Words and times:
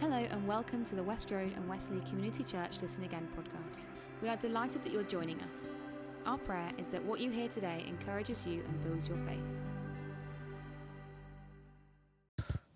Hello 0.00 0.14
and 0.14 0.46
welcome 0.46 0.84
to 0.84 0.94
the 0.94 1.02
West 1.02 1.28
Road 1.32 1.52
and 1.56 1.68
Wesley 1.68 2.00
Community 2.08 2.44
Church 2.44 2.78
Listen 2.80 3.02
Again 3.02 3.26
podcast. 3.36 3.78
We 4.22 4.28
are 4.28 4.36
delighted 4.36 4.84
that 4.84 4.92
you're 4.92 5.02
joining 5.02 5.40
us. 5.40 5.74
Our 6.24 6.38
prayer 6.38 6.70
is 6.78 6.86
that 6.92 7.04
what 7.04 7.18
you 7.18 7.30
hear 7.32 7.48
today 7.48 7.84
encourages 7.88 8.46
you 8.46 8.62
and 8.64 8.84
builds 8.84 9.08
your 9.08 9.18
faith. 9.26 9.42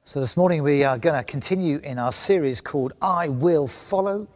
So, 0.02 0.18
this 0.18 0.36
morning 0.36 0.64
we 0.64 0.82
are 0.82 0.98
going 0.98 1.14
to 1.14 1.22
continue 1.22 1.78
in 1.84 1.96
our 1.96 2.10
series 2.10 2.60
called 2.60 2.94
I 3.00 3.28
Will 3.28 3.68
Follow. 3.68 4.26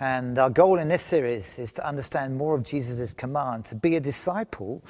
And 0.00 0.38
our 0.38 0.50
goal 0.50 0.78
in 0.78 0.88
this 0.88 1.02
series 1.02 1.58
is 1.58 1.72
to 1.74 1.86
understand 1.86 2.36
more 2.36 2.54
of 2.54 2.64
Jesus' 2.64 3.12
command 3.12 3.64
to 3.66 3.76
be 3.76 3.96
a 3.96 4.00
disciple 4.00 4.82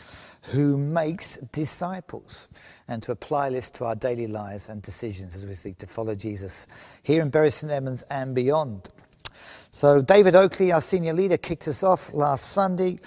who 0.53 0.77
makes 0.79 1.37
disciples 1.53 2.49
and 2.89 3.03
to 3.03 3.13
apply 3.13 3.51
this 3.51 3.71
to 3.71 3.85
our 3.85 3.95
daily 3.95 4.27
lives 4.27 4.69
and 4.69 4.83
decisions 4.83 5.35
as 5.37 5.47
we 5.47 5.55
seek 5.55 5.79
to 5.79 5.87
follow 5.87 6.15
Jesus 6.15 7.01
here 7.03 7.23
in 7.23 7.31
Bury 7.31 7.51
St 7.51 7.73
Edmunds 7.73 8.03
and 8.05 8.35
beyond. 8.35 8.89
So, 9.71 10.01
David 10.01 10.35
Oakley, 10.35 10.73
our 10.73 10.81
senior 10.81 11.13
leader, 11.13 11.37
kicked 11.37 11.69
us 11.69 11.83
off 11.83 12.15
last 12.15 12.53
Sunday 12.53 12.99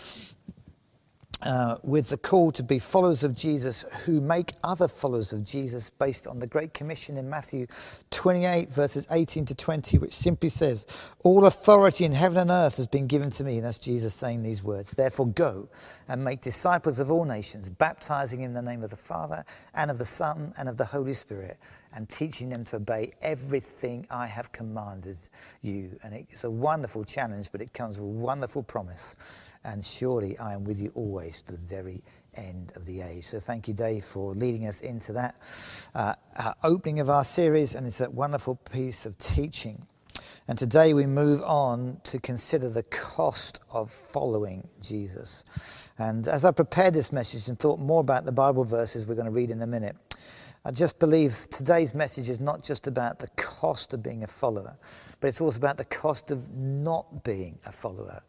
uh, 1.43 1.77
with 1.83 2.09
the 2.09 2.17
call 2.17 2.51
to 2.51 2.63
be 2.63 2.79
followers 2.79 3.23
of 3.23 3.35
Jesus 3.35 3.83
who 4.05 4.21
make 4.21 4.53
other 4.63 4.87
followers 4.87 5.33
of 5.33 5.43
Jesus 5.43 5.89
based 5.89 6.27
on 6.27 6.39
the 6.39 6.47
Great 6.47 6.73
Commission 6.73 7.17
in 7.17 7.29
Matthew 7.29 7.67
28, 8.11 8.69
verses 8.69 9.07
18 9.11 9.45
to 9.45 9.55
20, 9.55 9.97
which 9.97 10.13
simply 10.13 10.49
says, 10.49 11.15
All 11.23 11.45
authority 11.45 12.05
in 12.05 12.11
heaven 12.11 12.37
and 12.39 12.51
earth 12.51 12.77
has 12.77 12.87
been 12.87 13.07
given 13.07 13.29
to 13.31 13.43
me. 13.43 13.57
And 13.57 13.65
that's 13.65 13.79
Jesus 13.79 14.13
saying 14.13 14.43
these 14.43 14.63
words. 14.63 14.91
Therefore, 14.91 15.27
go 15.27 15.67
and 16.07 16.23
make 16.23 16.41
disciples 16.41 16.99
of 16.99 17.11
all 17.11 17.25
nations, 17.25 17.69
baptizing 17.69 18.41
in 18.41 18.53
the 18.53 18.61
name 18.61 18.83
of 18.83 18.89
the 18.89 18.95
Father 18.95 19.43
and 19.73 19.89
of 19.89 19.97
the 19.97 20.05
Son 20.05 20.53
and 20.57 20.69
of 20.69 20.77
the 20.77 20.85
Holy 20.85 21.13
Spirit 21.13 21.57
and 21.93 22.07
teaching 22.07 22.49
them 22.49 22.63
to 22.63 22.77
obey 22.77 23.11
everything 23.21 24.07
I 24.09 24.27
have 24.27 24.51
commanded 24.51 25.17
you. 25.61 25.91
And 26.03 26.13
it's 26.13 26.43
a 26.43 26.51
wonderful 26.51 27.03
challenge, 27.03 27.51
but 27.51 27.61
it 27.61 27.73
comes 27.73 27.99
with 27.99 28.07
a 28.07 28.11
wonderful 28.11 28.63
promise 28.63 29.51
and 29.63 29.84
surely 29.84 30.37
I 30.37 30.54
am 30.54 30.63
with 30.63 30.79
you 30.79 30.91
always 30.95 31.41
to 31.43 31.54
the 31.54 31.59
very 31.59 32.01
end 32.35 32.71
of 32.76 32.85
the 32.85 33.01
age. 33.01 33.26
So 33.26 33.40
thank 33.40 33.67
you, 33.67 33.73
Dave, 33.73 34.04
for 34.04 34.34
leading 34.34 34.67
us 34.67 34.81
into 34.81 35.13
that 35.13 35.35
uh, 35.95 36.13
opening 36.63 36.99
of 36.99 37.09
our 37.09 37.23
series, 37.23 37.76
and 37.76 37.85
it's 37.85 37.98
that 37.99 38.13
wonderful 38.13 38.55
piece 38.55 39.05
of 39.05 39.17
teaching. 39.17 39.85
And 40.48 40.57
today 40.57 40.93
we 40.93 41.05
move 41.05 41.41
on 41.43 41.99
to 42.04 42.20
consider 42.20 42.70
the 42.70 42.84
cost 42.84 43.62
of 43.73 43.91
following 43.91 44.67
Jesus. 44.82 45.93
And 45.98 46.27
as 46.27 46.45
I 46.45 46.51
prepared 46.51 46.93
this 46.93 47.12
message 47.12 47.48
and 47.48 47.59
thought 47.59 47.79
more 47.79 48.01
about 48.01 48.26
the 48.26 48.32
Bible 48.32 48.63
verses 48.63 49.07
we're 49.07 49.15
going 49.15 49.27
to 49.27 49.32
read 49.32 49.51
in 49.51 49.62
a 49.62 49.67
minute, 49.67 49.95
I 50.63 50.71
just 50.71 50.99
believe 50.99 51.48
today's 51.49 51.95
message 51.95 52.29
is 52.29 52.39
not 52.39 52.63
just 52.63 52.85
about 52.87 53.17
the 53.17 53.27
cost 53.35 53.93
of 53.93 54.04
being 54.04 54.23
a 54.23 54.27
follower, 54.27 54.77
but 55.20 55.27
it's 55.27 55.41
also 55.41 55.57
about 55.57 55.77
the 55.77 55.85
cost 55.85 56.32
of 56.32 56.51
not 56.51 57.23
being 57.23 57.57
a 57.65 57.71
follower. 57.71 58.21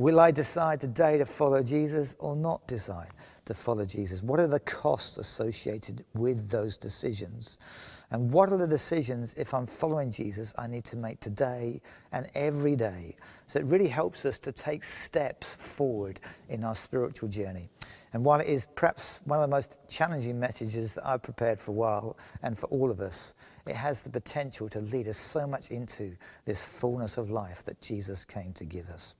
Will 0.00 0.18
I 0.18 0.30
decide 0.30 0.80
today 0.80 1.18
to 1.18 1.26
follow 1.26 1.62
Jesus 1.62 2.16
or 2.20 2.34
not 2.34 2.66
decide 2.66 3.10
to 3.44 3.52
follow 3.52 3.84
Jesus? 3.84 4.22
What 4.22 4.40
are 4.40 4.46
the 4.46 4.60
costs 4.60 5.18
associated 5.18 6.06
with 6.14 6.48
those 6.48 6.78
decisions? 6.78 8.06
And 8.10 8.32
what 8.32 8.48
are 8.48 8.56
the 8.56 8.66
decisions, 8.66 9.34
if 9.34 9.52
I'm 9.52 9.66
following 9.66 10.10
Jesus, 10.10 10.54
I 10.56 10.68
need 10.68 10.84
to 10.84 10.96
make 10.96 11.20
today 11.20 11.82
and 12.12 12.30
every 12.34 12.76
day? 12.76 13.14
So 13.46 13.58
it 13.58 13.66
really 13.66 13.88
helps 13.88 14.24
us 14.24 14.38
to 14.38 14.52
take 14.52 14.84
steps 14.84 15.54
forward 15.76 16.18
in 16.48 16.64
our 16.64 16.74
spiritual 16.74 17.28
journey. 17.28 17.68
And 18.14 18.24
while 18.24 18.40
it 18.40 18.48
is 18.48 18.68
perhaps 18.76 19.20
one 19.26 19.38
of 19.38 19.42
the 19.42 19.54
most 19.54 19.80
challenging 19.86 20.40
messages 20.40 20.94
that 20.94 21.06
I've 21.06 21.22
prepared 21.22 21.60
for 21.60 21.72
a 21.72 21.74
while 21.74 22.16
and 22.42 22.56
for 22.56 22.68
all 22.68 22.90
of 22.90 23.00
us, 23.00 23.34
it 23.66 23.76
has 23.76 24.00
the 24.00 24.08
potential 24.08 24.66
to 24.70 24.80
lead 24.80 25.08
us 25.08 25.18
so 25.18 25.46
much 25.46 25.70
into 25.70 26.16
this 26.46 26.66
fullness 26.80 27.18
of 27.18 27.30
life 27.30 27.64
that 27.64 27.82
Jesus 27.82 28.24
came 28.24 28.54
to 28.54 28.64
give 28.64 28.86
us. 28.86 29.16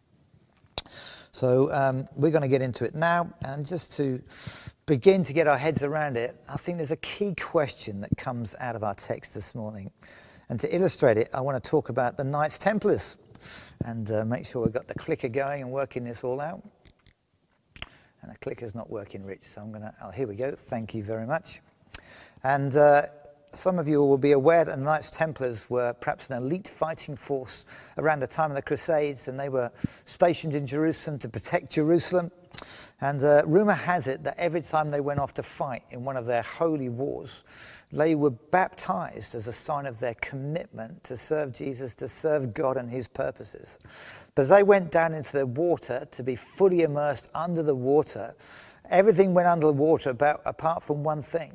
So 1.33 1.73
um, 1.73 2.09
we're 2.17 2.31
going 2.31 2.43
to 2.43 2.49
get 2.49 2.63
into 2.63 2.85
it 2.85 2.95
now. 2.95 3.33
And 3.43 3.67
just 3.67 3.97
to 3.97 4.21
begin 4.87 5.23
to 5.25 5.33
get 5.33 5.47
our 5.47 5.59
heads 5.59 5.83
around 5.83 6.17
it, 6.17 6.37
I 6.53 6.57
think 6.57 6.79
there's 6.79 6.91
a 6.91 6.97
key 6.97 7.35
question 7.35 8.01
that 8.01 8.11
comes 8.17 8.55
out 8.61 8.77
of 8.77 8.83
our 8.83 8.95
text 8.95 9.35
this 9.35 9.55
morning. 9.55 9.91
And 10.49 10.59
to 10.61 10.75
illustrate 10.75 11.17
it, 11.17 11.29
I 11.33 11.41
want 11.41 11.63
to 11.63 11.71
talk 11.71 11.89
about 11.89 12.17
the 12.17 12.25
Knights 12.25 12.59
Templars 12.59 13.17
and 13.85 14.11
uh, 14.11 14.25
make 14.25 14.45
sure 14.45 14.63
we've 14.63 14.73
got 14.73 14.89
the 14.89 14.95
clicker 14.95 15.29
going 15.29 15.63
and 15.63 15.71
working 15.71 16.05
this 16.05 16.25
all 16.25 16.41
out. 16.41 16.63
And 18.23 18.31
the 18.31 18.39
clicker's 18.39 18.75
not 18.75 18.91
working, 18.91 19.25
Rich, 19.25 19.45
so 19.45 19.63
I'm 19.63 19.71
going 19.71 19.83
to, 19.83 19.95
oh, 20.03 20.11
here 20.11 20.27
we 20.27 20.35
go. 20.35 20.53
Thank 20.53 20.95
you 20.95 21.03
very 21.03 21.27
much. 21.27 21.61
And 22.43 22.77
uh, 22.77 23.03
some 23.53 23.79
of 23.79 23.89
you 23.89 23.99
will 24.05 24.19
be 24.19 24.33
aware 24.33 24.65
that 24.65 24.79
the 24.79 24.85
Knights 24.85 25.11
Templars 25.11 25.69
were 25.69 25.93
perhaps 25.95 26.31
an 26.31 26.37
elite 26.37 26.69
fighting 26.69 27.17
force 27.17 27.67
around 27.99 28.21
the 28.21 28.27
time 28.27 28.51
of 28.51 28.57
the 28.57 28.63
Crusades, 28.63 29.29
and 29.29 29.39
they 29.39 29.49
were 29.49 29.71
stationed 30.05 30.55
in 30.55 30.67
Jerusalem 30.67 31.19
to 31.19 31.29
protect 31.29 31.73
Jerusalem. 31.73 32.31
And 33.01 33.23
uh, 33.23 33.43
rumor 33.47 33.75
has 33.75 34.07
it 34.07 34.23
that 34.25 34.35
every 34.39 34.61
time 34.61 34.91
they 34.91 35.01
went 35.01 35.21
off 35.21 35.35
to 35.35 35.43
fight 35.43 35.83
in 35.91 36.05
one 36.05 36.17
of 36.17 36.27
their 36.27 36.43
holy 36.43 36.89
wars, 36.89 37.87
they 37.93 38.15
were 38.15 38.31
baptized 38.31 39.35
as 39.35 39.47
a 39.47 39.53
sign 39.53 39.87
of 39.87 39.99
their 39.99 40.15
commitment 40.15 41.03
to 41.05 41.17
serve 41.17 41.53
Jesus, 41.53 41.95
to 41.97 42.09
serve 42.09 42.55
God 42.55 42.77
and 42.77 42.91
his 42.91 43.09
purposes. 43.09 43.79
But 44.35 44.43
as 44.43 44.49
they 44.51 44.63
went 44.63 44.91
down 44.91 45.15
into 45.15 45.39
the 45.39 45.47
water 45.47 46.07
to 46.11 46.23
be 46.23 46.37
fully 46.37 46.83
immersed 46.83 47.31
under 47.35 47.63
the 47.63 47.75
water, 47.75 48.35
everything 48.91 49.35
went 49.35 49.49
under 49.49 49.67
the 49.67 49.73
water 49.73 50.11
about, 50.11 50.41
apart 50.45 50.83
from 50.83 51.03
one 51.03 51.23
thing 51.23 51.53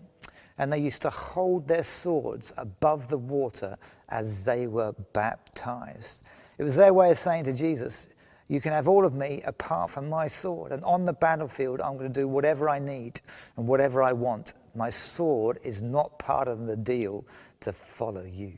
and 0.58 0.72
they 0.72 0.80
used 0.80 1.02
to 1.02 1.10
hold 1.10 1.68
their 1.68 1.84
swords 1.84 2.54
above 2.58 3.10
the 3.10 3.18
water 3.18 3.78
as 4.10 4.44
they 4.44 4.68
were 4.68 4.94
baptized. 5.14 6.28
It 6.58 6.64
was 6.64 6.76
their 6.76 6.94
way 6.94 7.12
of 7.12 7.18
saying 7.18 7.44
to 7.46 7.54
Jesus, 7.54 8.16
You 8.48 8.62
can 8.62 8.72
have 8.72 8.88
all 8.88 9.06
of 9.06 9.14
me 9.14 9.42
apart 9.46 9.90
from 9.90 10.10
my 10.10 10.28
sword. 10.28 10.72
And 10.72 10.84
on 10.84 11.04
the 11.04 11.14
battlefield, 11.14 11.82
I'm 11.82 11.98
going 11.98 12.12
to 12.12 12.20
do 12.22 12.28
whatever 12.28 12.70
I 12.70 12.80
need 12.80 13.20
and 13.58 13.68
whatever 13.68 14.02
I 14.02 14.14
want. 14.14 14.54
My 14.76 14.90
sword 14.90 15.60
is 15.64 15.84
not 15.84 16.18
part 16.20 16.48
of 16.48 16.68
the 16.68 16.78
deal 16.78 17.26
to 17.62 17.74
follow 17.74 18.24
you. 18.24 18.54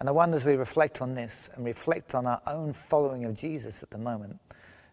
And 0.00 0.08
I 0.08 0.12
wonder 0.12 0.36
as 0.36 0.44
we 0.44 0.54
reflect 0.54 1.00
on 1.00 1.14
this 1.14 1.50
and 1.54 1.64
reflect 1.64 2.14
on 2.14 2.26
our 2.26 2.42
own 2.46 2.72
following 2.74 3.24
of 3.24 3.34
Jesus 3.34 3.82
at 3.82 3.90
the 3.90 3.98
moment, 3.98 4.38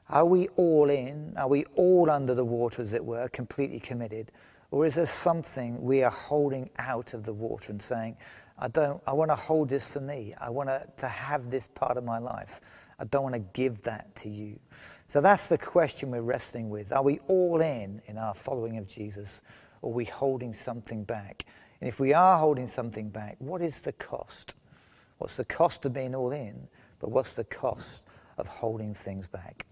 are 0.09 0.25
we 0.25 0.47
all 0.56 0.90
in? 0.90 1.34
Are 1.38 1.47
we 1.47 1.66
all 1.75 2.09
under 2.09 2.35
the 2.35 2.46
water, 2.46 2.81
as 2.81 2.94
it 2.94 3.03
were, 3.03 3.28
completely 3.30 3.80
committed? 3.80 4.31
Or 4.72 4.86
is 4.86 4.96
there 4.96 5.06
something 5.06 5.82
we 5.82 6.04
are 6.04 6.12
holding 6.12 6.70
out 6.80 7.14
of 7.14 7.26
the 7.26 7.34
water 7.34 7.74
and 7.74 7.82
saying, 7.82 8.16
I 8.58 8.70
don't, 8.70 9.02
I 9.06 9.14
want 9.14 9.30
to 9.32 9.36
hold 9.36 9.70
this 9.70 9.94
for 9.94 10.00
me. 10.00 10.34
I 10.40 10.50
want 10.50 10.70
to, 10.70 10.86
to 10.98 11.08
have 11.08 11.50
this 11.50 11.68
part 11.68 11.98
of 11.98 12.06
my 12.06 12.20
life. 12.20 12.88
I 12.98 13.06
don't 13.06 13.24
want 13.24 13.36
to 13.36 13.44
give 13.54 13.81
that 13.84 14.16
to 14.18 14.30
you. 14.30 14.60
So 15.08 15.20
that's 15.20 15.48
the 15.48 15.58
question 15.58 16.12
we're 16.12 16.22
wrestling 16.22 16.70
with. 16.70 16.94
Are 16.94 17.04
we 17.04 17.20
all 17.28 17.60
in 17.60 18.02
in 18.06 18.18
our 18.18 18.34
following 18.34 18.78
of 18.78 18.88
Jesus? 18.88 19.42
Or 19.81 19.92
are 19.92 19.96
we 19.96 20.06
holding 20.06 20.54
something 20.54 21.04
back? 21.04 21.46
And 21.81 21.88
if 21.88 22.00
we 22.00 22.14
are 22.14 22.38
holding 22.38 22.68
something 22.68 23.10
back, 23.10 23.36
what 23.40 23.62
is 23.62 23.80
the 23.80 23.94
cost? 23.94 24.56
What's 25.18 25.38
the 25.38 25.46
cost 25.46 25.86
of 25.86 25.94
being 25.94 26.16
all 26.16 26.31
in? 26.31 26.68
But 27.00 27.10
what's 27.10 27.34
the 27.36 27.44
cost 27.44 28.04
of 28.38 28.48
holding 28.48 28.94
things 28.94 29.28
back? 29.28 29.66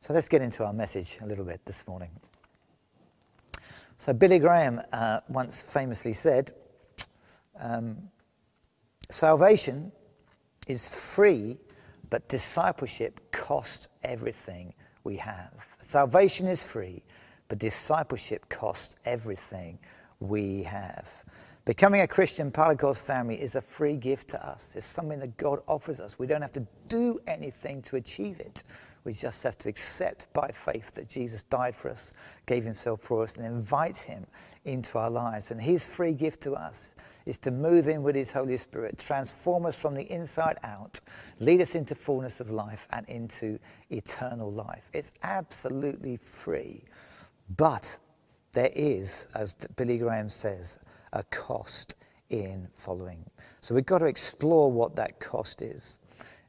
So 0.00 0.12
let's 0.12 0.28
get 0.28 0.42
into 0.42 0.64
our 0.64 0.74
message 0.74 1.18
a 1.22 1.26
little 1.26 1.46
bit 1.46 1.64
this 1.64 1.88
morning. 1.88 2.10
So 3.98 4.12
Billy 4.12 4.38
Graham 4.38 4.80
uh, 4.92 5.20
once 5.28 5.60
famously 5.60 6.12
said, 6.12 6.52
um, 7.58 7.98
salvation 9.10 9.90
is 10.68 11.14
free, 11.14 11.58
but 12.08 12.28
discipleship 12.28 13.20
costs 13.32 13.88
everything 14.04 14.72
we 15.02 15.16
have. 15.16 15.66
Salvation 15.78 16.46
is 16.46 16.62
free, 16.62 17.02
but 17.48 17.58
discipleship 17.58 18.48
costs 18.48 18.94
everything 19.04 19.80
we 20.20 20.62
have. 20.62 21.24
Becoming 21.68 22.00
a 22.00 22.08
Christian, 22.08 22.50
part 22.50 22.72
of 22.72 22.78
God's 22.78 23.02
family, 23.02 23.38
is 23.38 23.54
a 23.54 23.60
free 23.60 23.94
gift 23.94 24.28
to 24.28 24.42
us. 24.42 24.74
It's 24.74 24.86
something 24.86 25.18
that 25.18 25.36
God 25.36 25.60
offers 25.68 26.00
us. 26.00 26.18
We 26.18 26.26
don't 26.26 26.40
have 26.40 26.52
to 26.52 26.66
do 26.88 27.18
anything 27.26 27.82
to 27.82 27.96
achieve 27.96 28.40
it. 28.40 28.62
We 29.04 29.12
just 29.12 29.42
have 29.42 29.58
to 29.58 29.68
accept 29.68 30.32
by 30.32 30.48
faith 30.48 30.92
that 30.92 31.10
Jesus 31.10 31.42
died 31.42 31.76
for 31.76 31.90
us, 31.90 32.14
gave 32.46 32.64
himself 32.64 33.02
for 33.02 33.22
us, 33.22 33.36
and 33.36 33.44
invite 33.44 33.98
him 33.98 34.24
into 34.64 34.96
our 34.96 35.10
lives. 35.10 35.50
And 35.50 35.60
his 35.60 35.94
free 35.94 36.14
gift 36.14 36.40
to 36.44 36.54
us 36.54 36.94
is 37.26 37.36
to 37.40 37.50
move 37.50 37.86
in 37.86 38.02
with 38.02 38.16
his 38.16 38.32
Holy 38.32 38.56
Spirit, 38.56 38.98
transform 38.98 39.66
us 39.66 39.78
from 39.78 39.92
the 39.92 40.10
inside 40.10 40.56
out, 40.62 40.98
lead 41.38 41.60
us 41.60 41.74
into 41.74 41.94
fullness 41.94 42.40
of 42.40 42.50
life 42.50 42.88
and 42.92 43.06
into 43.10 43.58
eternal 43.90 44.50
life. 44.50 44.88
It's 44.94 45.12
absolutely 45.22 46.16
free. 46.16 46.82
But 47.58 47.98
there 48.58 48.70
is, 48.74 49.28
as 49.38 49.54
Billy 49.76 49.98
Graham 49.98 50.28
says, 50.28 50.80
a 51.12 51.22
cost 51.24 51.94
in 52.30 52.66
following. 52.72 53.24
So 53.60 53.72
we've 53.72 53.86
got 53.86 53.98
to 54.00 54.06
explore 54.06 54.72
what 54.72 54.96
that 54.96 55.20
cost 55.20 55.62
is. 55.62 56.00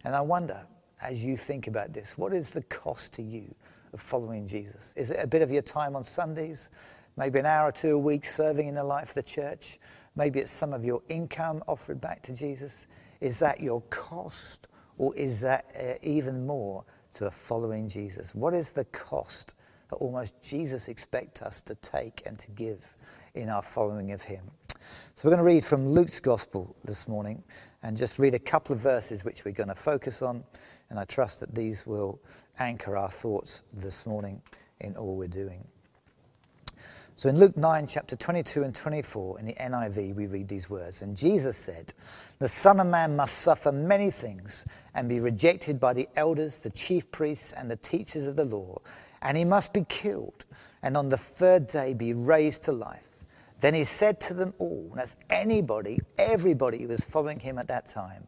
And 0.05 0.15
I 0.15 0.21
wonder, 0.21 0.59
as 1.03 1.23
you 1.23 1.37
think 1.37 1.67
about 1.67 1.93
this? 1.93 2.17
What 2.17 2.33
is 2.33 2.49
the 2.49 2.63
cost 2.63 3.13
to 3.13 3.21
you 3.21 3.53
of 3.93 4.01
following 4.01 4.47
Jesus? 4.47 4.95
Is 4.97 5.11
it 5.11 5.19
a 5.21 5.27
bit 5.27 5.43
of 5.43 5.51
your 5.51 5.61
time 5.61 5.95
on 5.95 6.03
Sundays? 6.03 6.71
Maybe 7.15 7.37
an 7.37 7.45
hour 7.45 7.67
or 7.67 7.71
two 7.71 7.93
a 7.93 7.99
week 7.99 8.25
serving 8.25 8.65
in 8.65 8.73
the 8.73 8.83
life 8.83 9.09
of 9.09 9.13
the 9.13 9.21
church? 9.21 9.77
Maybe 10.15 10.39
it's 10.39 10.49
some 10.49 10.73
of 10.73 10.83
your 10.83 11.03
income 11.09 11.61
offered 11.67 12.01
back 12.01 12.23
to 12.23 12.35
Jesus. 12.35 12.87
Is 13.21 13.37
that 13.37 13.59
your 13.59 13.81
cost? 13.91 14.67
Or 14.97 15.15
is 15.15 15.39
that 15.41 15.65
uh, 15.79 15.93
even 16.01 16.47
more 16.47 16.83
to 17.13 17.27
a 17.27 17.31
following 17.31 17.87
Jesus? 17.87 18.33
What 18.33 18.55
is 18.55 18.71
the 18.71 18.85
cost 18.85 19.53
almost 19.97 20.41
Jesus 20.41 20.87
expects 20.87 21.41
us 21.41 21.61
to 21.63 21.75
take 21.75 22.23
and 22.25 22.37
to 22.39 22.51
give 22.51 22.95
in 23.33 23.49
our 23.49 23.61
following 23.61 24.11
of 24.11 24.21
him? 24.21 24.51
So 24.79 25.27
we're 25.27 25.35
going 25.35 25.39
to 25.39 25.53
read 25.53 25.65
from 25.65 25.87
Luke's 25.87 26.19
Gospel 26.19 26.75
this 26.85 27.07
morning 27.07 27.43
and 27.83 27.97
just 27.97 28.17
read 28.17 28.33
a 28.33 28.39
couple 28.39 28.73
of 28.73 28.81
verses 28.81 29.25
which 29.25 29.43
we're 29.43 29.51
going 29.51 29.69
to 29.69 29.75
focus 29.75 30.21
on. 30.21 30.43
And 30.89 30.97
I 30.97 31.03
trust 31.03 31.41
that 31.41 31.53
these 31.53 31.85
will 31.85 32.21
anchor 32.59 32.95
our 32.95 33.09
thoughts 33.09 33.63
this 33.73 34.05
morning 34.05 34.41
in 34.79 34.95
all 34.95 35.17
we're 35.17 35.27
doing. 35.27 35.67
So 37.19 37.27
in 37.27 37.37
Luke 37.37 37.57
9, 37.57 37.85
chapter 37.85 38.15
22 38.15 38.63
and 38.63 38.73
24, 38.73 39.41
in 39.41 39.47
the 39.47 39.53
NIV, 39.55 40.15
we 40.15 40.27
read 40.27 40.47
these 40.47 40.69
words 40.69 41.01
And 41.01 41.17
Jesus 41.17 41.57
said, 41.57 41.91
The 42.39 42.47
Son 42.47 42.79
of 42.79 42.87
Man 42.87 43.17
must 43.17 43.39
suffer 43.39 43.73
many 43.73 44.09
things 44.09 44.65
and 44.95 45.09
be 45.09 45.19
rejected 45.19 45.81
by 45.81 45.91
the 45.91 46.07
elders, 46.15 46.61
the 46.61 46.71
chief 46.71 47.11
priests, 47.11 47.51
and 47.51 47.69
the 47.69 47.75
teachers 47.75 48.25
of 48.25 48.37
the 48.37 48.45
law, 48.45 48.77
and 49.21 49.37
he 49.37 49.45
must 49.45 49.73
be 49.73 49.85
killed, 49.89 50.45
and 50.81 50.95
on 50.95 51.09
the 51.09 51.17
third 51.17 51.67
day 51.67 51.93
be 51.93 52.13
raised 52.13 52.63
to 52.65 52.71
life. 52.71 53.23
Then 53.59 53.73
he 53.73 53.83
said 53.83 54.21
to 54.21 54.33
them 54.33 54.53
all, 54.59 54.91
that's 54.95 55.17
anybody, 55.29 55.99
everybody 56.17 56.83
who 56.83 56.87
was 56.87 57.03
following 57.03 57.39
him 57.39 57.57
at 57.57 57.67
that 57.67 57.87
time, 57.87 58.25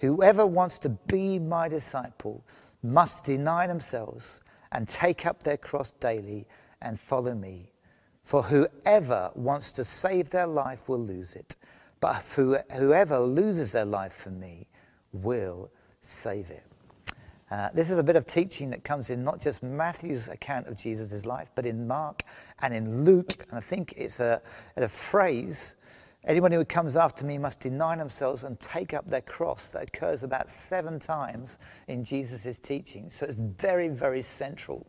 whoever 0.00 0.46
wants 0.46 0.78
to 0.80 0.88
be 0.88 1.38
my 1.38 1.68
disciple 1.68 2.44
must 2.82 3.24
deny 3.24 3.66
themselves 3.66 4.40
and 4.70 4.86
take 4.86 5.26
up 5.26 5.42
their 5.42 5.56
cross 5.56 5.90
daily 5.92 6.46
and 6.82 6.98
follow 6.98 7.34
me. 7.34 7.72
For 8.22 8.42
whoever 8.42 9.30
wants 9.34 9.72
to 9.72 9.84
save 9.84 10.30
their 10.30 10.46
life 10.46 10.88
will 10.88 11.00
lose 11.00 11.34
it, 11.34 11.56
but 11.98 12.22
whoever 12.76 13.18
loses 13.18 13.72
their 13.72 13.86
life 13.86 14.12
for 14.12 14.30
me 14.30 14.68
will 15.12 15.72
save 16.00 16.50
it. 16.50 16.67
Uh, 17.50 17.68
this 17.74 17.90
is 17.90 17.98
a 17.98 18.02
bit 18.02 18.16
of 18.16 18.26
teaching 18.26 18.70
that 18.70 18.84
comes 18.84 19.10
in 19.10 19.24
not 19.24 19.40
just 19.40 19.62
Matthew's 19.62 20.28
account 20.28 20.66
of 20.66 20.76
Jesus' 20.76 21.24
life, 21.24 21.50
but 21.54 21.64
in 21.64 21.86
Mark 21.86 22.22
and 22.62 22.74
in 22.74 23.04
Luke. 23.04 23.46
And 23.48 23.58
I 23.58 23.60
think 23.60 23.94
it's 23.96 24.20
a, 24.20 24.42
a 24.76 24.88
phrase 24.88 25.76
Anyone 26.24 26.52
who 26.52 26.64
comes 26.64 26.96
after 26.96 27.24
me 27.24 27.38
must 27.38 27.60
deny 27.60 27.96
themselves 27.96 28.44
and 28.44 28.58
take 28.60 28.92
up 28.92 29.06
their 29.06 29.22
cross. 29.22 29.70
That 29.70 29.84
occurs 29.84 30.24
about 30.24 30.48
seven 30.48 30.98
times 30.98 31.58
in 31.86 32.04
Jesus' 32.04 32.58
teaching. 32.58 33.08
So 33.08 33.24
it's 33.24 33.40
very, 33.40 33.88
very 33.88 34.20
central 34.20 34.86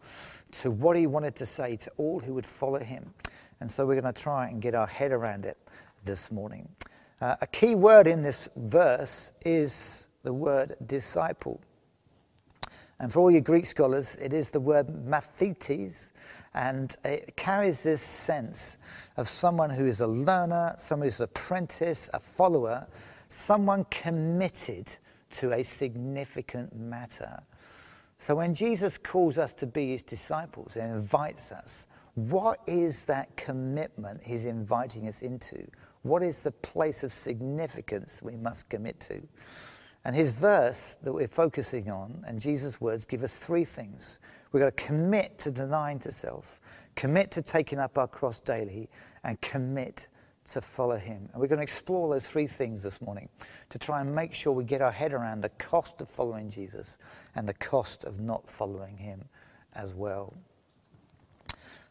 to 0.52 0.70
what 0.70 0.98
he 0.98 1.08
wanted 1.08 1.36
to 1.38 1.46
say 1.46 1.78
to 1.78 1.92
all 1.98 2.20
who 2.20 2.34
would 2.34 2.46
follow 2.46 2.80
him. 2.80 3.14
And 3.62 3.72
so 3.72 3.86
we're 3.86 4.00
going 4.02 4.14
to 4.14 4.22
try 4.22 4.50
and 4.50 4.62
get 4.62 4.76
our 4.76 4.88
head 4.88 5.14
around 5.14 5.46
it 5.46 5.58
this 6.04 6.30
morning. 6.32 6.68
Uh, 7.22 7.36
a 7.42 7.48
key 7.48 7.76
word 7.76 8.08
in 8.08 8.22
this 8.22 8.50
verse 8.58 9.32
is 9.46 10.10
the 10.24 10.34
word 10.34 10.76
disciple. 10.88 11.62
And 13.00 13.12
for 13.14 13.22
all 13.22 13.32
you 13.32 13.40
Greek 13.40 13.66
scholars, 13.66 14.18
it 14.18 14.34
is 14.34 14.52
the 14.52 14.60
word 14.60 14.88
mathetes, 14.88 16.12
and 16.54 16.96
it 17.06 17.36
carries 17.38 17.84
this 17.84 18.02
sense 18.02 18.78
of 19.16 19.28
someone 19.28 19.70
who 19.70 19.86
is 19.86 20.02
a 20.02 20.08
learner, 20.08 20.74
someone 20.78 21.08
who's 21.08 21.22
an 21.22 21.26
apprentice, 21.26 22.10
a 22.14 22.20
follower, 22.20 22.88
someone 23.30 23.86
committed 23.86 24.92
to 25.30 25.54
a 25.54 25.64
significant 25.64 26.76
matter. 26.76 27.42
So 28.18 28.36
when 28.36 28.54
Jesus 28.54 28.98
calls 28.98 29.38
us 29.38 29.54
to 29.56 29.68
be 29.68 29.92
his 29.92 30.04
disciples 30.04 30.76
and 30.76 30.94
invites 30.94 31.54
us, 31.54 31.88
what 32.16 32.60
is 32.68 33.06
that 33.06 33.34
commitment 33.38 34.22
he's 34.22 34.44
inviting 34.44 35.08
us 35.08 35.22
into? 35.22 35.66
What 36.02 36.22
is 36.22 36.44
the 36.44 36.52
place 36.52 37.04
of 37.04 37.14
significance 37.14 38.22
we 38.22 38.36
must 38.36 38.70
commit 38.70 39.00
to? 39.02 39.22
And 40.10 40.16
his 40.16 40.40
verse 40.40 40.98
that 41.04 41.14
we're 41.14 41.28
focusing 41.28 41.92
on 41.92 42.24
and 42.26 42.42
Jesus' 42.42 42.82
words 42.82 43.06
give 43.06 43.22
us 43.22 43.38
three 43.38 43.64
things. 43.64 44.18
We've 44.52 44.60
got 44.60 44.76
to 44.76 44.84
commit 44.84 45.38
to 45.38 45.52
denying 45.52 46.00
to 46.00 46.12
self, 46.12 46.62
commit 46.96 47.30
to 47.30 47.44
taking 47.44 47.78
up 47.78 47.96
our 48.00 48.08
cross 48.08 48.40
daily, 48.40 48.90
and 49.24 49.40
commit 49.42 50.08
to 50.46 50.62
follow 50.62 50.96
him. 50.96 51.30
And 51.32 51.40
we're 51.40 51.48
going 51.48 51.60
to 51.60 51.64
explore 51.64 52.10
those 52.10 52.28
three 52.28 52.48
things 52.48 52.82
this 52.82 53.04
morning 53.04 53.30
to 53.70 53.78
try 53.78 54.02
and 54.02 54.16
make 54.16 54.34
sure 54.34 54.52
we 54.52 54.64
get 54.64 54.82
our 54.82 54.92
head 54.92 55.14
around 55.14 55.42
the 55.42 55.50
cost 55.60 56.02
of 56.02 56.10
following 56.10 56.50
Jesus 56.50 56.98
and 57.36 57.48
the 57.48 57.54
cost 57.54 58.04
of 58.04 58.20
not 58.20 58.50
following 58.50 58.98
him 58.98 59.24
as 59.76 59.94
well. 59.94 60.34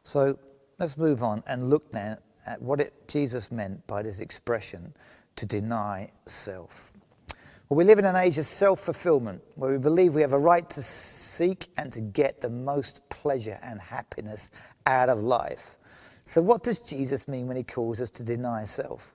So 0.03 0.37
let's 0.81 0.99
move 0.99 1.23
on 1.23 1.45
and 1.47 1.71
look 1.71 1.93
then 1.93 2.19
at 2.49 2.61
what 2.61 2.81
it, 2.81 2.95
Jesus 3.07 3.53
meant 3.53 3.87
by 3.87 4.03
this 4.03 4.19
expression 4.19 4.93
to 5.37 5.47
deny 5.47 6.11
self. 6.27 6.98
Well, 7.69 7.77
we 7.77 7.85
live 7.85 7.99
in 7.99 8.07
an 8.07 8.17
age 8.17 8.39
of 8.39 8.47
self 8.47 8.81
fulfillment 8.81 9.43
where 9.57 9.71
we 9.71 9.77
believe 9.77 10.15
we 10.15 10.23
have 10.23 10.33
a 10.33 10.39
right 10.39 10.69
to 10.71 10.83
seek 10.83 11.67
and 11.77 11.93
to 11.93 12.01
get 12.01 12.41
the 12.41 12.49
most 12.49 13.07
pleasure 13.11 13.59
and 13.63 13.79
happiness 13.79 14.51
out 14.87 15.11
of 15.11 15.19
life. 15.19 15.77
So, 16.25 16.41
what 16.41 16.63
does 16.63 16.79
Jesus 16.79 17.29
mean 17.29 17.47
when 17.47 17.59
he 17.59 17.63
calls 17.63 18.01
us 18.01 18.09
to 18.11 18.25
deny 18.25 18.65
self? 18.65 19.13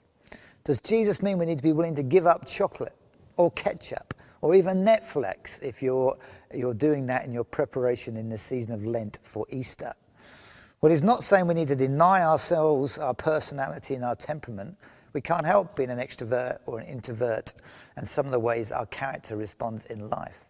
Does 0.63 0.79
Jesus 0.79 1.23
mean 1.23 1.39
we 1.39 1.47
need 1.47 1.57
to 1.57 1.63
be 1.63 1.73
willing 1.73 1.95
to 1.95 2.03
give 2.03 2.27
up 2.27 2.45
chocolate 2.45 2.93
or 3.37 3.49
ketchup 3.51 4.13
or 4.41 4.53
even 4.53 4.85
Netflix 4.85 5.61
if 5.63 5.81
you're, 5.81 6.15
you're 6.53 6.75
doing 6.75 7.07
that 7.07 7.25
in 7.25 7.33
your 7.33 7.43
preparation 7.43 8.17
in 8.17 8.29
the 8.29 8.37
season 8.37 8.71
of 8.71 8.85
Lent 8.85 9.17
for 9.23 9.47
Easter? 9.49 9.93
Well, 10.79 10.91
he's 10.91 11.01
not 11.01 11.23
saying 11.23 11.47
we 11.47 11.55
need 11.55 11.69
to 11.69 11.75
deny 11.75 12.21
ourselves 12.23 12.99
our 12.99 13.15
personality 13.15 13.95
and 13.95 14.03
our 14.03 14.15
temperament 14.15 14.77
we 15.13 15.21
can't 15.21 15.45
help 15.45 15.75
being 15.75 15.91
an 15.91 15.99
extrovert 15.99 16.57
or 16.65 16.79
an 16.79 16.87
introvert 16.87 17.53
and 17.95 18.07
some 18.07 18.25
of 18.25 18.31
the 18.31 18.39
ways 18.39 18.71
our 18.71 18.87
character 18.87 19.37
responds 19.37 19.85
in 19.85 20.09
life. 20.09 20.45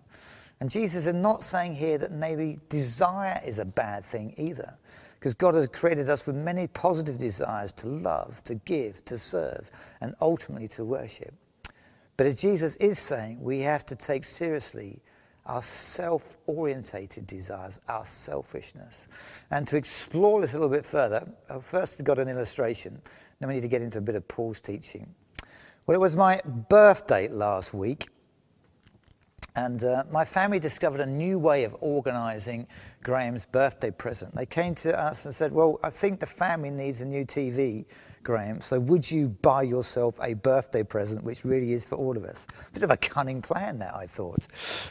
And 0.60 0.70
Jesus 0.70 1.08
is 1.08 1.14
not 1.14 1.44
saying 1.44 1.76
here 1.76 1.98
that 1.98 2.12
maybe 2.12 2.58
desire 2.70 3.40
is 3.46 3.60
a 3.60 3.66
bad 3.66 4.06
thing 4.06 4.34
either, 4.38 4.78
because 5.20 5.34
God 5.34 5.56
has 5.56 5.68
created 5.68 6.10
us 6.10 6.26
with 6.26 6.38
many 6.38 6.68
positive 6.68 7.18
desires 7.18 7.74
to 7.74 7.88
love, 7.88 8.42
to 8.46 8.56
give, 8.56 9.04
to 9.06 9.18
serve, 9.18 9.70
and 10.00 10.16
ultimately 10.22 10.70
to 10.70 10.86
worship. 10.86 11.34
But 12.16 12.28
as 12.28 12.38
Jesus 12.38 12.78
is 12.78 13.00
saying, 13.00 13.42
we 13.42 13.60
have 13.60 13.86
to 13.88 13.96
take 13.96 14.24
seriously 14.24 15.02
our 15.46 15.62
self 15.62 16.38
orientated 16.48 17.28
desires, 17.28 17.80
our 17.90 18.06
selfishness. 18.06 19.46
And 19.52 19.68
to 19.68 19.78
explore 19.78 20.42
this 20.42 20.54
a 20.54 20.58
little 20.58 20.74
bit 20.74 20.86
further, 20.86 21.28
I've 21.50 21.66
first 21.66 22.04
got 22.04 22.20
an 22.20 22.30
illustration 22.30 23.02
then 23.44 23.50
we 23.50 23.56
need 23.56 23.62
to 23.62 23.68
get 23.68 23.82
into 23.82 23.98
a 23.98 24.02
bit 24.02 24.16
of 24.16 24.26
Paul's 24.30 24.62
teaching. 24.62 25.14
Well, 25.86 25.96
it 25.96 26.00
was 26.00 26.16
my 26.16 26.40
birthday 26.70 27.28
last 27.28 27.74
week, 27.74 28.08
and 29.56 29.84
uh, 29.84 30.04
my 30.12 30.26
family 30.26 30.60
discovered 30.60 31.00
a 31.00 31.06
new 31.06 31.38
way 31.38 31.64
of 31.64 31.76
organising 31.80 32.68
Graham's 33.04 33.46
birthday 33.46 33.92
present. 33.92 34.34
They 34.34 34.48
came 34.48 34.74
to 34.76 35.00
us 35.00 35.26
and 35.26 35.34
said, 35.34 35.52
Well, 35.52 35.80
I 35.84 35.90
think 35.90 36.20
the 36.20 36.26
family 36.26 36.72
needs 36.72 37.02
a 37.02 37.06
new 37.06 37.24
TV, 37.24 37.86
Graham, 38.24 38.62
so 38.62 38.80
would 38.80 39.10
you 39.10 39.28
buy 39.42 39.64
yourself 39.64 40.18
a 40.24 40.34
birthday 40.34 40.82
present, 40.82 41.24
which 41.24 41.44
really 41.44 41.74
is 41.74 41.86
for 41.86 41.96
all 41.96 42.18
of 42.18 42.24
us? 42.24 42.48
Bit 42.74 42.84
of 42.84 42.90
a 42.90 42.98
cunning 42.98 43.42
plan, 43.42 43.78
that 43.80 43.94
I 43.94 44.06
thought. 44.06 44.48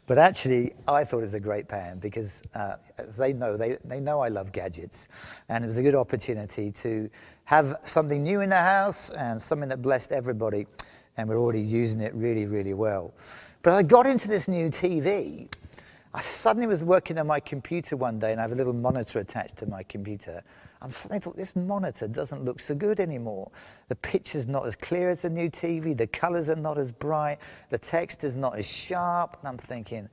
But 0.06 0.18
actually, 0.18 0.72
I 0.86 1.04
thought 1.04 1.18
it 1.18 1.22
was 1.22 1.34
a 1.34 1.40
great 1.40 1.66
plan 1.68 1.98
because, 1.98 2.42
uh, 2.54 2.76
as 2.98 3.16
they 3.16 3.32
know, 3.32 3.56
they, 3.56 3.78
they 3.84 4.00
know 4.00 4.20
I 4.20 4.28
love 4.28 4.52
gadgets. 4.52 5.42
And 5.48 5.64
it 5.64 5.66
was 5.66 5.78
a 5.78 5.82
good 5.82 5.94
opportunity 5.94 6.70
to 6.72 7.08
have 7.44 7.76
something 7.82 8.22
new 8.22 8.42
in 8.42 8.50
the 8.50 8.56
house 8.56 9.10
and 9.10 9.40
something 9.40 9.68
that 9.70 9.82
blessed 9.82 10.12
everybody. 10.12 10.66
And 11.16 11.28
we're 11.28 11.38
already 11.38 11.60
using 11.60 12.00
it 12.00 12.14
really, 12.14 12.46
really 12.46 12.74
well. 12.74 13.14
But 13.62 13.74
I 13.74 13.82
got 13.84 14.06
into 14.06 14.26
this 14.28 14.48
new 14.48 14.68
TV. 14.68 15.48
I 16.14 16.20
suddenly 16.20 16.66
was 16.66 16.82
working 16.82 17.16
on 17.18 17.28
my 17.28 17.38
computer 17.38 17.96
one 17.96 18.18
day 18.18 18.32
and 18.32 18.40
I 18.40 18.42
have 18.42 18.52
a 18.52 18.56
little 18.56 18.72
monitor 18.72 19.20
attached 19.20 19.56
to 19.58 19.66
my 19.66 19.84
computer. 19.84 20.42
And 20.82 20.92
suddenly 20.92 21.18
I 21.18 21.20
thought, 21.20 21.36
this 21.36 21.54
monitor 21.54 22.08
doesn't 22.08 22.44
look 22.44 22.58
so 22.58 22.74
good 22.74 22.98
anymore. 22.98 23.50
The 23.88 23.96
picture's 23.96 24.48
not 24.48 24.66
as 24.66 24.74
clear 24.74 25.10
as 25.10 25.22
the 25.22 25.30
new 25.30 25.48
TV, 25.48 25.96
the 25.96 26.08
colors 26.08 26.50
are 26.50 26.56
not 26.56 26.76
as 26.76 26.90
bright, 26.90 27.38
the 27.70 27.78
text 27.78 28.24
is 28.24 28.34
not 28.34 28.58
as 28.58 28.70
sharp. 28.70 29.38
And 29.38 29.48
I'm 29.48 29.58
thinking, 29.58 30.08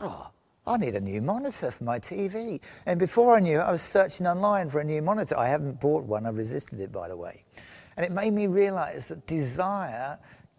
oh, 0.00 0.30
I 0.66 0.78
need 0.78 0.94
a 0.94 1.00
new 1.00 1.20
monitor 1.20 1.70
for 1.70 1.84
my 1.84 1.98
TV. 1.98 2.60
And 2.86 2.98
before 2.98 3.36
I 3.36 3.40
knew 3.40 3.58
it, 3.58 3.62
I 3.62 3.70
was 3.70 3.82
searching 3.82 4.26
online 4.26 4.70
for 4.70 4.80
a 4.80 4.84
new 4.84 5.02
monitor. 5.02 5.36
I 5.36 5.48
haven't 5.48 5.78
bought 5.78 6.04
one, 6.04 6.24
I've 6.24 6.38
resisted 6.38 6.80
it, 6.80 6.90
by 6.90 7.08
the 7.08 7.16
way. 7.16 7.44
And 7.96 8.06
it 8.06 8.12
made 8.12 8.32
me 8.32 8.46
realize 8.46 9.08
that 9.08 9.26
desire 9.26 10.18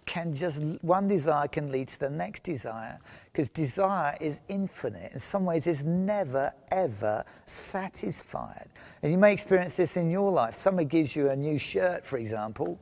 can 0.10 0.34
just, 0.34 0.64
one 0.82 1.08
desire 1.08 1.48
can 1.48 1.72
lead 1.72 1.88
to 1.88 2.00
the 2.00 2.10
next 2.10 2.42
desire 2.42 2.98
because 3.26 3.48
desire 3.52 4.18
is 4.20 4.42
infinite. 4.48 5.12
In 5.14 5.20
some 5.20 5.46
ways, 5.46 5.68
it's 5.68 5.84
never, 5.84 6.52
ever 6.72 7.24
satisfied. 7.46 8.68
And 9.04 9.12
you 9.12 9.20
may 9.20 9.32
experience 9.32 9.78
this 9.78 9.98
in 9.98 10.10
your 10.10 10.32
life. 10.32 10.56
Somebody 10.56 10.88
gives 10.88 11.16
you 11.16 11.30
a 11.30 11.36
new 11.36 11.60
shirt, 11.60 12.08
for 12.08 12.18
example, 12.18 12.80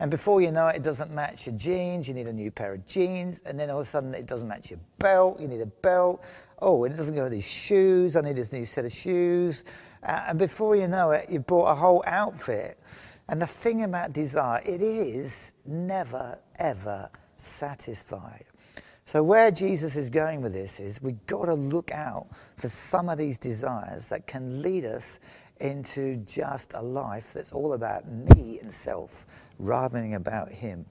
and 0.00 0.10
before 0.10 0.42
you 0.42 0.52
know 0.52 0.68
it, 0.68 0.76
it 0.76 0.82
doesn't 0.82 1.10
match 1.10 1.46
your 1.46 1.56
jeans. 1.56 2.08
You 2.08 2.14
need 2.14 2.26
a 2.26 2.32
new 2.32 2.50
pair 2.50 2.74
of 2.74 2.86
jeans. 2.86 3.40
And 3.46 3.58
then 3.58 3.70
all 3.70 3.78
of 3.78 3.82
a 3.82 3.86
sudden, 3.86 4.12
it 4.12 4.26
doesn't 4.26 4.46
match 4.46 4.70
your 4.70 4.80
belt. 4.98 5.40
You 5.40 5.48
need 5.48 5.62
a 5.62 5.66
belt. 5.66 6.22
Oh, 6.60 6.84
and 6.84 6.92
it 6.92 6.98
doesn't 6.98 7.14
go 7.14 7.22
with 7.22 7.32
these 7.32 7.50
shoes. 7.50 8.16
I 8.16 8.20
need 8.20 8.36
a 8.36 8.54
new 8.54 8.66
set 8.66 8.84
of 8.84 8.92
shoes. 8.92 9.64
Uh, 10.02 10.26
and 10.28 10.38
before 10.38 10.76
you 10.76 10.88
know 10.88 11.12
it, 11.12 11.24
you've 11.30 11.46
bought 11.46 11.70
a 11.70 11.74
whole 11.74 12.04
outfit. 12.06 12.76
And 13.28 13.42
the 13.42 13.46
thing 13.46 13.82
about 13.82 14.12
desire, 14.12 14.62
it 14.64 14.80
is 14.80 15.54
never, 15.66 16.38
ever 16.58 17.10
satisfied. 17.36 18.44
So, 19.04 19.22
where 19.22 19.50
Jesus 19.52 19.96
is 19.96 20.10
going 20.10 20.42
with 20.42 20.52
this 20.52 20.80
is 20.80 21.00
we've 21.00 21.24
got 21.26 21.46
to 21.46 21.54
look 21.54 21.92
out 21.92 22.26
for 22.56 22.68
some 22.68 23.08
of 23.08 23.18
these 23.18 23.38
desires 23.38 24.08
that 24.08 24.26
can 24.26 24.62
lead 24.62 24.84
us 24.84 25.20
into 25.60 26.16
just 26.24 26.74
a 26.74 26.82
life 26.82 27.32
that's 27.32 27.52
all 27.52 27.74
about 27.74 28.08
me 28.08 28.58
and 28.60 28.72
self 28.72 29.24
rather 29.58 30.00
than 30.00 30.14
about 30.14 30.50
Him. 30.50 30.86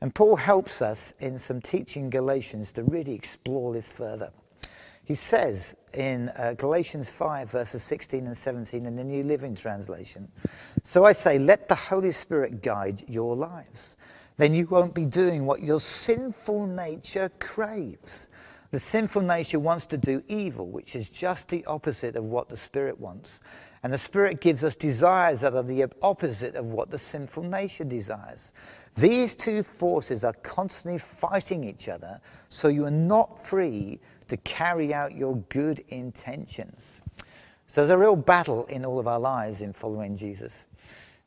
And 0.00 0.14
Paul 0.14 0.36
helps 0.36 0.82
us 0.82 1.12
in 1.20 1.38
some 1.38 1.60
teaching 1.60 2.10
Galatians 2.10 2.72
to 2.72 2.82
really 2.82 3.14
explore 3.14 3.72
this 3.72 3.90
further. 3.90 4.30
He 5.04 5.14
says 5.14 5.76
in 5.96 6.30
uh, 6.38 6.54
Galatians 6.54 7.10
5, 7.10 7.50
verses 7.50 7.82
16 7.82 8.26
and 8.26 8.36
17 8.36 8.86
in 8.86 8.96
the 8.96 9.04
New 9.04 9.22
Living 9.22 9.54
Translation 9.54 10.28
So 10.82 11.04
I 11.04 11.12
say, 11.12 11.38
let 11.38 11.68
the 11.68 11.74
Holy 11.74 12.10
Spirit 12.10 12.62
guide 12.62 13.02
your 13.08 13.36
lives 13.36 13.96
then 14.36 14.54
you 14.54 14.66
won't 14.66 14.94
be 14.94 15.06
doing 15.06 15.46
what 15.46 15.62
your 15.62 15.80
sinful 15.80 16.66
nature 16.66 17.30
craves. 17.38 18.28
The 18.72 18.80
sinful 18.80 19.22
nature 19.22 19.60
wants 19.60 19.86
to 19.86 19.98
do 19.98 20.20
evil, 20.26 20.68
which 20.68 20.96
is 20.96 21.08
just 21.08 21.48
the 21.48 21.64
opposite 21.66 22.16
of 22.16 22.24
what 22.24 22.48
the 22.48 22.56
Spirit 22.56 22.98
wants. 22.98 23.40
And 23.84 23.92
the 23.92 23.98
Spirit 23.98 24.40
gives 24.40 24.64
us 24.64 24.74
desires 24.74 25.42
that 25.42 25.54
are 25.54 25.62
the 25.62 25.86
opposite 26.02 26.56
of 26.56 26.66
what 26.66 26.90
the 26.90 26.98
sinful 26.98 27.44
nature 27.44 27.84
desires. 27.84 28.52
These 28.96 29.36
two 29.36 29.62
forces 29.62 30.24
are 30.24 30.32
constantly 30.42 30.98
fighting 30.98 31.62
each 31.62 31.88
other, 31.88 32.18
so 32.48 32.66
you 32.66 32.84
are 32.84 32.90
not 32.90 33.40
free 33.40 34.00
to 34.26 34.36
carry 34.38 34.92
out 34.92 35.14
your 35.14 35.36
good 35.50 35.78
intentions. 35.90 37.00
So 37.68 37.80
there's 37.82 37.90
a 37.90 37.98
real 37.98 38.16
battle 38.16 38.66
in 38.66 38.84
all 38.84 38.98
of 38.98 39.06
our 39.06 39.20
lives 39.20 39.62
in 39.62 39.72
following 39.72 40.16
Jesus. 40.16 40.66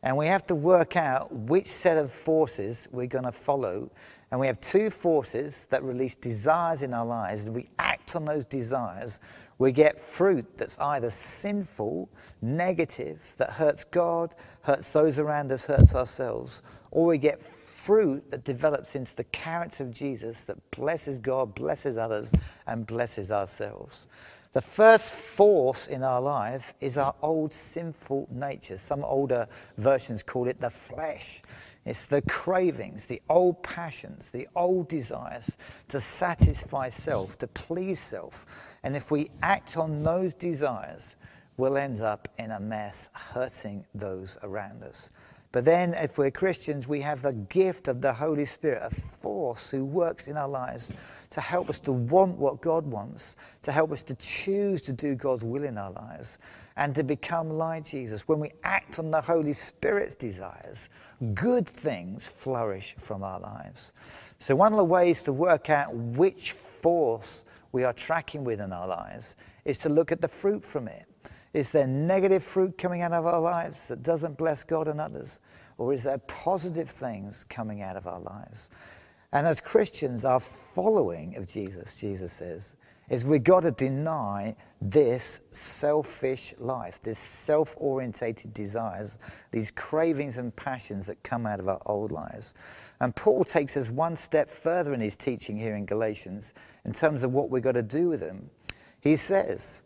And 0.04 0.16
we 0.16 0.28
have 0.28 0.46
to 0.48 0.56
work 0.56 0.96
out 0.96 1.34
which 1.34 1.68
set 1.68 1.98
of 1.98 2.12
forces 2.12 2.88
we're 2.92 3.08
going 3.08 3.26
to 3.26 3.32
follow. 3.32 3.90
And 4.30 4.40
we 4.40 4.48
have 4.48 4.60
two 4.60 4.90
forces 4.90 5.66
that 5.68 5.84
release 5.84 6.16
desires 6.16 6.82
in 6.84 6.94
our 6.94 7.06
lives. 7.06 7.50
We 7.50 7.68
act 7.80 8.16
on 8.16 8.26
those 8.26 8.46
desires, 8.46 9.20
we 9.58 9.72
get 9.72 10.00
fruit 10.00 10.56
that's 10.56 10.80
either 10.80 11.10
sinful, 11.10 12.10
negative, 12.42 13.34
that 13.38 13.50
hurts 13.50 13.84
God, 13.84 14.34
hurts 14.62 14.94
those 14.94 15.20
around 15.20 15.52
us, 15.52 15.66
hurts 15.66 15.94
ourselves, 15.96 16.62
or 16.92 17.08
we 17.08 17.18
get 17.18 17.42
fruit 17.42 18.30
that 18.32 18.44
develops 18.44 18.96
into 18.96 19.16
the 19.16 19.24
character 19.26 19.84
of 19.84 19.92
Jesus 19.92 20.44
that 20.44 20.58
blesses 20.72 21.20
God, 21.20 21.56
blesses 21.56 21.98
others, 21.98 22.34
and 22.68 22.86
blesses 22.86 23.32
ourselves. 23.32 24.08
The 24.58 24.64
first 24.64 25.14
force 25.14 25.86
in 25.86 26.02
our 26.02 26.20
life 26.20 26.74
is 26.80 26.98
our 26.98 27.14
old 27.22 27.54
sinful 27.54 28.28
nature. 28.32 28.76
Some 28.76 29.04
older 29.04 29.48
versions 29.78 30.24
call 30.24 30.48
it 30.48 30.60
the 30.60 30.72
flesh. 30.72 31.44
It's 31.86 32.08
the 32.08 32.24
cravings, 32.24 33.06
the 33.06 33.22
old 33.30 33.62
passions, 33.62 34.32
the 34.32 34.48
old 34.56 34.88
desires 34.88 35.58
to 35.90 36.00
satisfy 36.00 36.90
self, 36.90 37.38
to 37.38 37.46
please 37.46 38.00
self. 38.00 38.76
And 38.84 38.96
if 38.96 39.12
we 39.12 39.30
act 39.44 39.78
on 39.78 40.02
those 40.02 40.34
desires, 40.34 41.18
we'll 41.58 41.78
end 41.78 42.02
up 42.02 42.28
in 42.40 42.50
a 42.50 42.60
mess 42.60 43.12
hurting 43.14 43.86
those 43.94 44.40
around 44.42 44.82
us. 44.82 45.12
But 45.54 45.64
then, 45.64 45.94
if 45.94 46.18
we're 46.18 46.30
Christians, 46.30 46.90
we 46.90 47.00
have 47.02 47.22
the 47.22 47.34
gift 47.34 47.88
of 47.88 48.02
the 48.02 48.12
Holy 48.12 48.44
Spirit, 48.44 48.82
a 48.84 48.94
force 48.94 49.72
who 49.72 49.86
works 49.86 50.28
in 50.28 50.36
our 50.36 50.48
lives 50.48 51.26
to 51.30 51.40
help 51.40 51.70
us 51.70 51.80
to 51.82 51.94
want 51.94 52.38
what 52.38 52.62
God 52.62 52.86
wants, 52.86 53.38
to 53.62 53.72
help 53.72 53.92
us 53.92 54.04
to 54.04 54.16
choose 54.16 54.82
to 54.82 54.94
do 54.94 55.16
God's 55.16 55.46
will 55.46 55.64
in 55.64 55.78
our 55.78 55.92
lives, 55.92 56.40
and 56.76 56.94
to 56.96 57.04
become 57.04 57.50
like 57.50 57.86
Jesus. 57.86 58.28
When 58.28 58.40
we 58.42 58.52
act 58.66 59.00
on 59.00 59.10
the 59.10 59.22
Holy 59.22 59.54
Spirit's 59.54 60.16
desires, 60.16 60.90
good 61.34 61.68
things 61.68 62.28
flourish 62.28 62.96
from 62.98 63.24
our 63.24 63.40
lives. 63.40 64.34
So, 64.40 64.54
one 64.54 64.74
of 64.74 64.78
the 64.78 64.86
ways 64.86 65.24
to 65.24 65.34
work 65.34 65.70
out 65.70 65.96
which 65.96 66.52
force 66.52 67.46
we 67.72 67.86
are 67.86 67.94
tracking 67.94 68.44
with 68.44 68.60
in 68.60 68.74
our 68.74 68.88
lives 68.88 69.38
is 69.64 69.78
to 69.80 69.90
look 69.90 70.12
at 70.12 70.20
the 70.20 70.28
fruit 70.28 70.64
from 70.64 70.90
it. 70.90 71.07
Is 71.58 71.72
there 71.72 71.88
negative 71.88 72.44
fruit 72.44 72.78
coming 72.78 73.02
out 73.02 73.14
of 73.14 73.26
our 73.26 73.40
lives 73.40 73.88
that 73.88 74.04
doesn't 74.04 74.38
bless 74.38 74.64
God 74.64 74.88
and 74.88 75.02
others? 75.02 75.40
Or 75.80 75.92
is 75.92 76.04
there 76.04 76.20
positive 76.20 76.88
things 76.88 77.44
coming 77.46 77.82
out 77.82 77.98
of 77.98 78.06
our 78.06 78.20
lives? 78.20 78.70
And 79.34 79.48
as 79.48 79.60
Christians, 79.60 80.24
our 80.24 80.40
following 80.40 81.36
of 81.36 81.48
Jesus, 81.48 82.00
Jesus 82.00 82.32
says, 82.32 82.78
is 83.10 83.26
we've 83.26 83.44
got 83.44 83.62
to 83.62 83.72
deny 83.72 84.56
this 84.84 85.42
selfish 85.50 86.54
life, 86.60 87.02
this 87.02 87.18
self 87.18 87.74
orientated 87.80 88.54
desires, 88.54 89.18
these 89.50 89.72
cravings 89.72 90.38
and 90.38 90.56
passions 90.56 91.08
that 91.08 91.24
come 91.24 91.48
out 91.48 91.60
of 91.60 91.68
our 91.68 91.82
old 91.88 92.12
lives. 92.12 92.94
And 93.02 93.16
Paul 93.16 93.44
takes 93.44 93.76
us 93.78 93.90
one 93.90 94.16
step 94.16 94.48
further 94.48 94.94
in 94.94 95.00
his 95.00 95.18
teaching 95.18 95.58
here 95.58 95.76
in 95.76 95.88
Galatians 95.88 96.54
in 96.86 96.94
terms 96.94 97.24
of 97.24 97.34
what 97.34 97.50
we've 97.50 97.64
got 97.64 97.72
to 97.72 97.82
do 97.82 98.10
with 98.10 98.20
them. 98.20 98.48
He 99.02 99.16
says, 99.16 99.82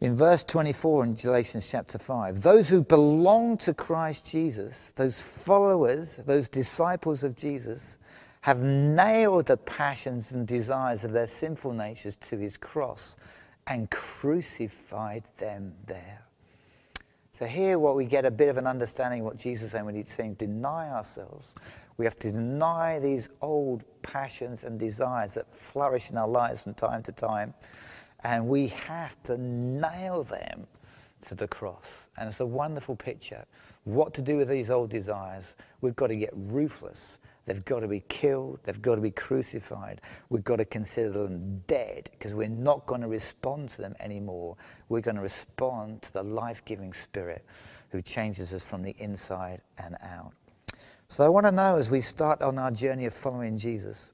in 0.00 0.16
verse 0.16 0.44
24 0.44 1.04
in 1.04 1.14
Galatians 1.14 1.70
chapter 1.70 1.98
5, 1.98 2.40
those 2.40 2.68
who 2.68 2.82
belong 2.82 3.56
to 3.58 3.74
Christ 3.74 4.30
Jesus, 4.30 4.92
those 4.92 5.20
followers, 5.20 6.18
those 6.18 6.48
disciples 6.48 7.24
of 7.24 7.36
Jesus, 7.36 7.98
have 8.42 8.60
nailed 8.60 9.46
the 9.46 9.56
passions 9.56 10.32
and 10.32 10.46
desires 10.46 11.02
of 11.02 11.12
their 11.12 11.26
sinful 11.26 11.72
natures 11.72 12.14
to 12.16 12.38
his 12.38 12.56
cross 12.56 13.16
and 13.66 13.90
crucified 13.90 15.24
them 15.38 15.74
there. 15.86 16.22
So, 17.32 17.46
here, 17.46 17.78
what 17.78 17.94
we 17.94 18.04
get 18.04 18.24
a 18.24 18.30
bit 18.30 18.48
of 18.48 18.56
an 18.56 18.66
understanding 18.66 19.20
of 19.20 19.26
what 19.26 19.36
Jesus 19.36 19.66
is 19.66 19.70
saying 19.72 19.84
when 19.84 19.94
he's 19.94 20.10
saying, 20.10 20.34
deny 20.34 20.90
ourselves. 20.90 21.54
We 21.96 22.04
have 22.04 22.16
to 22.16 22.32
deny 22.32 22.98
these 23.00 23.28
old 23.42 23.84
passions 24.02 24.64
and 24.64 24.78
desires 24.78 25.34
that 25.34 25.52
flourish 25.52 26.10
in 26.10 26.16
our 26.16 26.26
lives 26.26 26.62
from 26.62 26.74
time 26.74 27.02
to 27.04 27.12
time 27.12 27.54
and 28.24 28.48
we 28.48 28.68
have 28.68 29.20
to 29.24 29.38
nail 29.38 30.24
them 30.24 30.66
to 31.22 31.34
the 31.34 31.48
cross. 31.48 32.10
And 32.16 32.28
it's 32.28 32.40
a 32.40 32.46
wonderful 32.46 32.96
picture. 32.96 33.44
What 33.84 34.14
to 34.14 34.22
do 34.22 34.36
with 34.36 34.48
these 34.48 34.70
old 34.70 34.90
desires? 34.90 35.56
We've 35.80 35.96
got 35.96 36.08
to 36.08 36.16
get 36.16 36.30
ruthless. 36.34 37.18
They've 37.46 37.64
got 37.64 37.80
to 37.80 37.88
be 37.88 38.00
killed. 38.08 38.60
They've 38.62 38.80
got 38.80 38.96
to 38.96 39.00
be 39.00 39.10
crucified. 39.10 40.02
We've 40.28 40.44
got 40.44 40.56
to 40.56 40.64
consider 40.64 41.10
them 41.10 41.60
dead 41.66 42.10
because 42.12 42.34
we're 42.34 42.48
not 42.48 42.84
going 42.86 43.00
to 43.00 43.08
respond 43.08 43.70
to 43.70 43.82
them 43.82 43.94
anymore. 44.00 44.56
We're 44.88 45.00
going 45.00 45.16
to 45.16 45.22
respond 45.22 46.02
to 46.02 46.12
the 46.12 46.22
life 46.22 46.64
giving 46.64 46.92
Spirit 46.92 47.44
who 47.90 48.02
changes 48.02 48.52
us 48.52 48.68
from 48.68 48.82
the 48.82 48.94
inside 48.98 49.62
and 49.82 49.96
out. 50.02 50.32
So 51.08 51.24
I 51.24 51.28
want 51.30 51.46
to 51.46 51.52
know 51.52 51.76
as 51.76 51.90
we 51.90 52.02
start 52.02 52.42
on 52.42 52.58
our 52.58 52.70
journey 52.70 53.06
of 53.06 53.14
following 53.14 53.56
Jesus 53.56 54.12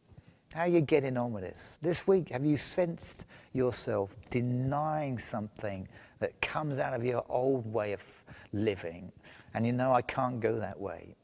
how 0.54 0.60
are 0.60 0.68
you 0.68 0.80
getting 0.80 1.16
on 1.16 1.32
with 1.32 1.42
this? 1.42 1.80
This 1.82 2.06
week, 2.06 2.28
have 2.28 2.44
you 2.44 2.54
sensed 2.54 3.26
yourself 3.54 4.16
denying 4.30 5.18
something 5.18 5.88
that 6.20 6.40
comes 6.40 6.78
out 6.78 6.94
of 6.94 7.04
your 7.04 7.24
old 7.28 7.70
way 7.72 7.92
of 7.92 8.22
living? 8.52 9.10
And 9.54 9.66
you 9.66 9.72
know, 9.72 9.92
I 9.92 10.02
can't 10.02 10.38
go 10.38 10.56
that 10.56 10.80
way. 10.80 11.16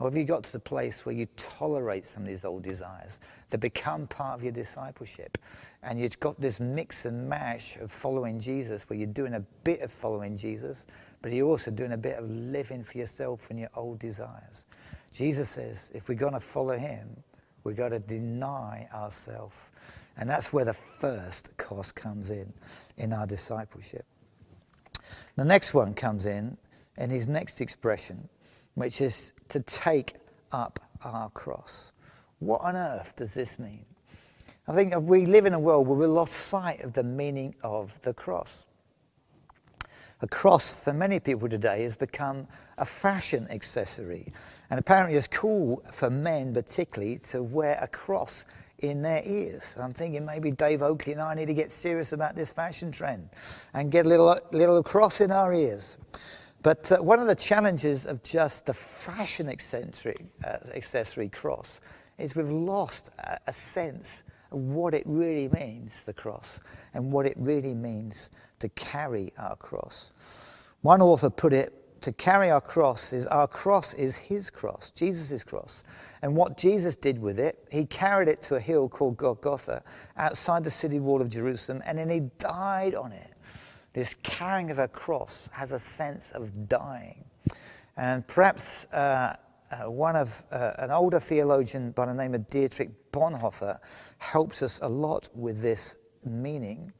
Or 0.00 0.08
have 0.08 0.16
you 0.16 0.24
got 0.24 0.42
to 0.44 0.52
the 0.52 0.60
place 0.60 1.04
where 1.04 1.14
you 1.14 1.26
tolerate 1.36 2.06
some 2.06 2.22
of 2.22 2.28
these 2.28 2.46
old 2.46 2.62
desires 2.62 3.20
that 3.50 3.58
become 3.58 4.06
part 4.06 4.38
of 4.38 4.42
your 4.42 4.52
discipleship? 4.52 5.36
And 5.82 6.00
you've 6.00 6.18
got 6.20 6.38
this 6.38 6.58
mix 6.58 7.04
and 7.04 7.28
mash 7.28 7.76
of 7.76 7.90
following 7.90 8.40
Jesus 8.40 8.88
where 8.88 8.98
you're 8.98 9.08
doing 9.08 9.34
a 9.34 9.44
bit 9.64 9.80
of 9.82 9.92
following 9.92 10.34
Jesus, 10.34 10.86
but 11.20 11.30
you're 11.30 11.48
also 11.48 11.70
doing 11.70 11.92
a 11.92 11.98
bit 11.98 12.16
of 12.16 12.30
living 12.30 12.82
for 12.84 12.96
yourself 12.96 13.50
and 13.50 13.58
your 13.58 13.70
old 13.76 13.98
desires. 13.98 14.64
Jesus 15.12 15.50
says, 15.50 15.92
if 15.94 16.08
we're 16.08 16.14
going 16.14 16.32
to 16.32 16.40
follow 16.40 16.78
him, 16.78 17.08
We've 17.68 17.76
got 17.76 17.90
to 17.90 17.98
deny 17.98 18.88
ourselves. 18.94 19.70
And 20.16 20.26
that's 20.26 20.54
where 20.54 20.64
the 20.64 20.72
first 20.72 21.54
cost 21.58 21.94
comes 21.94 22.30
in, 22.30 22.50
in 22.96 23.12
our 23.12 23.26
discipleship. 23.26 24.06
The 25.36 25.44
next 25.44 25.74
one 25.74 25.92
comes 25.92 26.24
in 26.24 26.56
in 26.96 27.10
his 27.10 27.28
next 27.28 27.60
expression, 27.60 28.26
which 28.74 29.02
is 29.02 29.34
to 29.50 29.60
take 29.60 30.14
up 30.50 30.78
our 31.04 31.28
cross. 31.28 31.92
What 32.38 32.62
on 32.62 32.74
earth 32.74 33.16
does 33.16 33.34
this 33.34 33.58
mean? 33.58 33.84
I 34.66 34.72
think 34.72 34.94
we 35.02 35.26
live 35.26 35.44
in 35.44 35.52
a 35.52 35.60
world 35.60 35.86
where 35.88 35.98
we've 35.98 36.08
lost 36.08 36.32
sight 36.32 36.80
of 36.80 36.94
the 36.94 37.04
meaning 37.04 37.54
of 37.62 38.00
the 38.00 38.14
cross. 38.14 38.66
A 40.20 40.26
cross, 40.26 40.82
for 40.84 40.92
many 40.92 41.20
people 41.20 41.48
today, 41.48 41.82
has 41.84 41.96
become 41.96 42.48
a 42.76 42.84
fashion 42.84 43.46
accessory. 43.50 44.32
And 44.70 44.80
apparently, 44.80 45.16
it's 45.16 45.28
cool 45.28 45.76
for 45.92 46.10
men, 46.10 46.52
particularly, 46.52 47.18
to 47.30 47.42
wear 47.42 47.78
a 47.80 47.86
cross 47.86 48.46
in 48.80 49.02
their 49.02 49.22
ears. 49.24 49.76
I'm 49.80 49.92
thinking 49.92 50.24
maybe 50.24 50.50
Dave 50.50 50.82
Oakley 50.82 51.12
and 51.12 51.22
I 51.22 51.34
need 51.34 51.46
to 51.46 51.54
get 51.54 51.70
serious 51.70 52.12
about 52.12 52.36
this 52.36 52.52
fashion 52.52 52.92
trend 52.92 53.28
and 53.74 53.90
get 53.90 54.06
a 54.06 54.08
little, 54.08 54.36
little 54.52 54.82
cross 54.82 55.20
in 55.20 55.30
our 55.30 55.52
ears. 55.52 55.98
But 56.62 56.90
uh, 56.90 56.98
one 56.98 57.20
of 57.20 57.28
the 57.28 57.34
challenges 57.34 58.06
of 58.06 58.22
just 58.22 58.66
the 58.66 58.74
fashion 58.74 59.48
accessory, 59.48 60.16
uh, 60.46 60.56
accessory 60.74 61.28
cross 61.28 61.80
is 62.18 62.34
we've 62.36 62.50
lost 62.50 63.10
a, 63.18 63.38
a 63.46 63.52
sense 63.52 64.24
what 64.50 64.94
it 64.94 65.02
really 65.06 65.48
means, 65.48 66.02
the 66.04 66.12
cross, 66.12 66.60
and 66.94 67.12
what 67.12 67.26
it 67.26 67.34
really 67.38 67.74
means 67.74 68.30
to 68.58 68.68
carry 68.70 69.30
our 69.38 69.56
cross. 69.56 70.74
One 70.82 71.02
author 71.02 71.30
put 71.30 71.52
it 71.52 72.00
to 72.02 72.12
carry 72.12 72.50
our 72.50 72.60
cross 72.60 73.12
is 73.12 73.26
our 73.26 73.48
cross 73.48 73.94
is 73.94 74.16
his 74.16 74.50
cross, 74.50 74.90
Jesus' 74.92 75.42
cross. 75.42 75.84
And 76.22 76.36
what 76.36 76.56
Jesus 76.56 76.96
did 76.96 77.18
with 77.18 77.38
it, 77.38 77.58
he 77.70 77.84
carried 77.86 78.28
it 78.28 78.40
to 78.42 78.54
a 78.54 78.60
hill 78.60 78.88
called 78.88 79.16
Golgotha 79.16 79.82
outside 80.16 80.64
the 80.64 80.70
city 80.70 81.00
wall 81.00 81.20
of 81.20 81.28
Jerusalem, 81.28 81.82
and 81.86 81.98
then 81.98 82.08
he 82.08 82.30
died 82.38 82.94
on 82.94 83.12
it. 83.12 83.34
This 83.92 84.14
carrying 84.22 84.70
of 84.70 84.78
a 84.78 84.86
cross 84.88 85.50
has 85.52 85.72
a 85.72 85.78
sense 85.78 86.30
of 86.30 86.68
dying. 86.68 87.24
And 87.96 88.26
perhaps 88.28 88.84
uh, 88.92 89.36
uh, 89.70 89.90
one 89.90 90.16
of 90.16 90.42
uh, 90.50 90.72
an 90.78 90.90
older 90.90 91.20
theologian 91.20 91.92
by 91.92 92.06
the 92.06 92.14
name 92.14 92.34
of 92.34 92.46
Dietrich 92.46 92.90
Bonhoeffer 93.12 93.78
helps 94.18 94.62
us 94.62 94.80
a 94.82 94.88
lot 94.88 95.28
with 95.34 95.62
this 95.62 95.98
meaning 96.24 96.92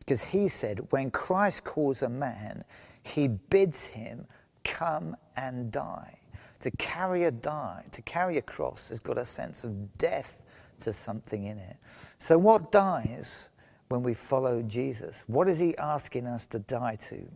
because 0.00 0.24
he 0.24 0.48
said, 0.48 0.80
when 0.90 1.10
Christ 1.10 1.64
calls 1.64 2.02
a 2.02 2.08
man, 2.08 2.64
he 3.04 3.28
bids 3.28 3.86
him 3.86 4.26
come 4.64 5.16
and 5.36 5.70
die. 5.70 6.18
To 6.60 6.70
carry 6.72 7.24
a 7.24 7.30
die, 7.30 7.84
to 7.90 8.02
carry 8.02 8.38
a 8.38 8.42
cross, 8.42 8.90
has 8.90 9.00
got 9.00 9.18
a 9.18 9.24
sense 9.24 9.64
of 9.64 9.96
death 9.98 10.70
to 10.80 10.92
something 10.92 11.44
in 11.44 11.58
it. 11.58 11.76
So, 12.18 12.38
what 12.38 12.70
dies 12.70 13.50
when 13.88 14.02
we 14.02 14.14
follow 14.14 14.62
Jesus? 14.62 15.24
What 15.26 15.48
is 15.48 15.58
he 15.58 15.76
asking 15.76 16.26
us 16.26 16.46
to 16.48 16.60
die 16.60 16.96
to? 17.00 17.28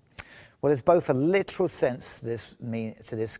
Well, 0.60 0.70
there's 0.70 0.82
both 0.82 1.10
a 1.10 1.14
literal 1.14 1.68
sense 1.68 2.20
to 2.20 2.26
this, 2.26 2.56
to 2.56 3.16
this 3.16 3.38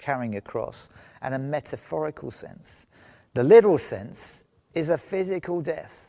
carrying 0.00 0.36
a 0.36 0.40
cross 0.40 0.90
and 1.22 1.34
a 1.34 1.38
metaphorical 1.38 2.30
sense. 2.30 2.86
The 3.34 3.44
literal 3.44 3.78
sense 3.78 4.46
is 4.74 4.90
a 4.90 4.98
physical 4.98 5.60
death. 5.60 6.05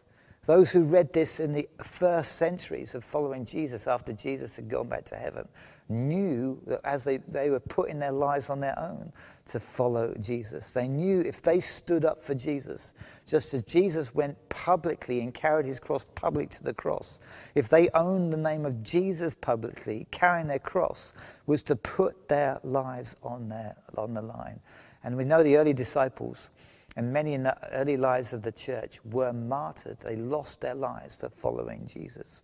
Those 0.47 0.71
who 0.71 0.83
read 0.83 1.11
this 1.11 1.41
in 1.41 1.51
the 1.51 1.67
first 1.83 2.37
centuries 2.37 2.95
of 2.95 3.03
following 3.03 3.43
Jesus 3.43 3.85
after 3.85 4.13
Jesus 4.13 4.55
had 4.55 4.69
gone 4.69 4.87
back 4.87 5.03
to 5.05 5.15
heaven 5.17 5.45
knew 5.89 6.57
that 6.67 6.79
as 6.85 7.03
they, 7.03 7.17
they 7.17 7.49
were 7.49 7.59
putting 7.59 7.99
their 7.99 8.13
lives 8.13 8.49
on 8.49 8.61
their 8.61 8.77
own 8.79 9.11
to 9.47 9.59
follow 9.59 10.13
Jesus, 10.21 10.73
they 10.73 10.87
knew 10.87 11.19
if 11.19 11.41
they 11.41 11.59
stood 11.59 12.05
up 12.05 12.21
for 12.21 12.33
Jesus, 12.33 12.93
just 13.27 13.53
as 13.53 13.61
Jesus 13.63 14.15
went 14.15 14.37
publicly 14.47 15.19
and 15.19 15.33
carried 15.33 15.65
his 15.65 15.81
cross 15.81 16.05
public 16.15 16.49
to 16.51 16.63
the 16.63 16.73
cross, 16.73 17.51
if 17.53 17.67
they 17.67 17.89
owned 17.93 18.31
the 18.31 18.37
name 18.37 18.65
of 18.65 18.81
Jesus 18.83 19.35
publicly, 19.35 20.07
carrying 20.11 20.47
their 20.47 20.59
cross 20.59 21.13
was 21.45 21.61
to 21.63 21.75
put 21.75 22.29
their 22.29 22.57
lives 22.63 23.17
on, 23.21 23.47
their, 23.47 23.75
on 23.97 24.11
the 24.11 24.21
line. 24.21 24.61
And 25.03 25.17
we 25.17 25.25
know 25.25 25.43
the 25.43 25.57
early 25.57 25.73
disciples 25.73 26.51
and 26.97 27.13
many 27.13 27.35
in 27.35 27.43
the 27.43 27.55
early 27.73 27.95
lives 27.95 28.33
of 28.33 28.41
the 28.41 28.51
church 28.51 28.99
were 29.05 29.31
martyred. 29.31 29.99
They 29.99 30.15
lost 30.15 30.61
their 30.61 30.73
lives 30.73 31.15
for 31.15 31.29
following 31.29 31.85
Jesus. 31.85 32.41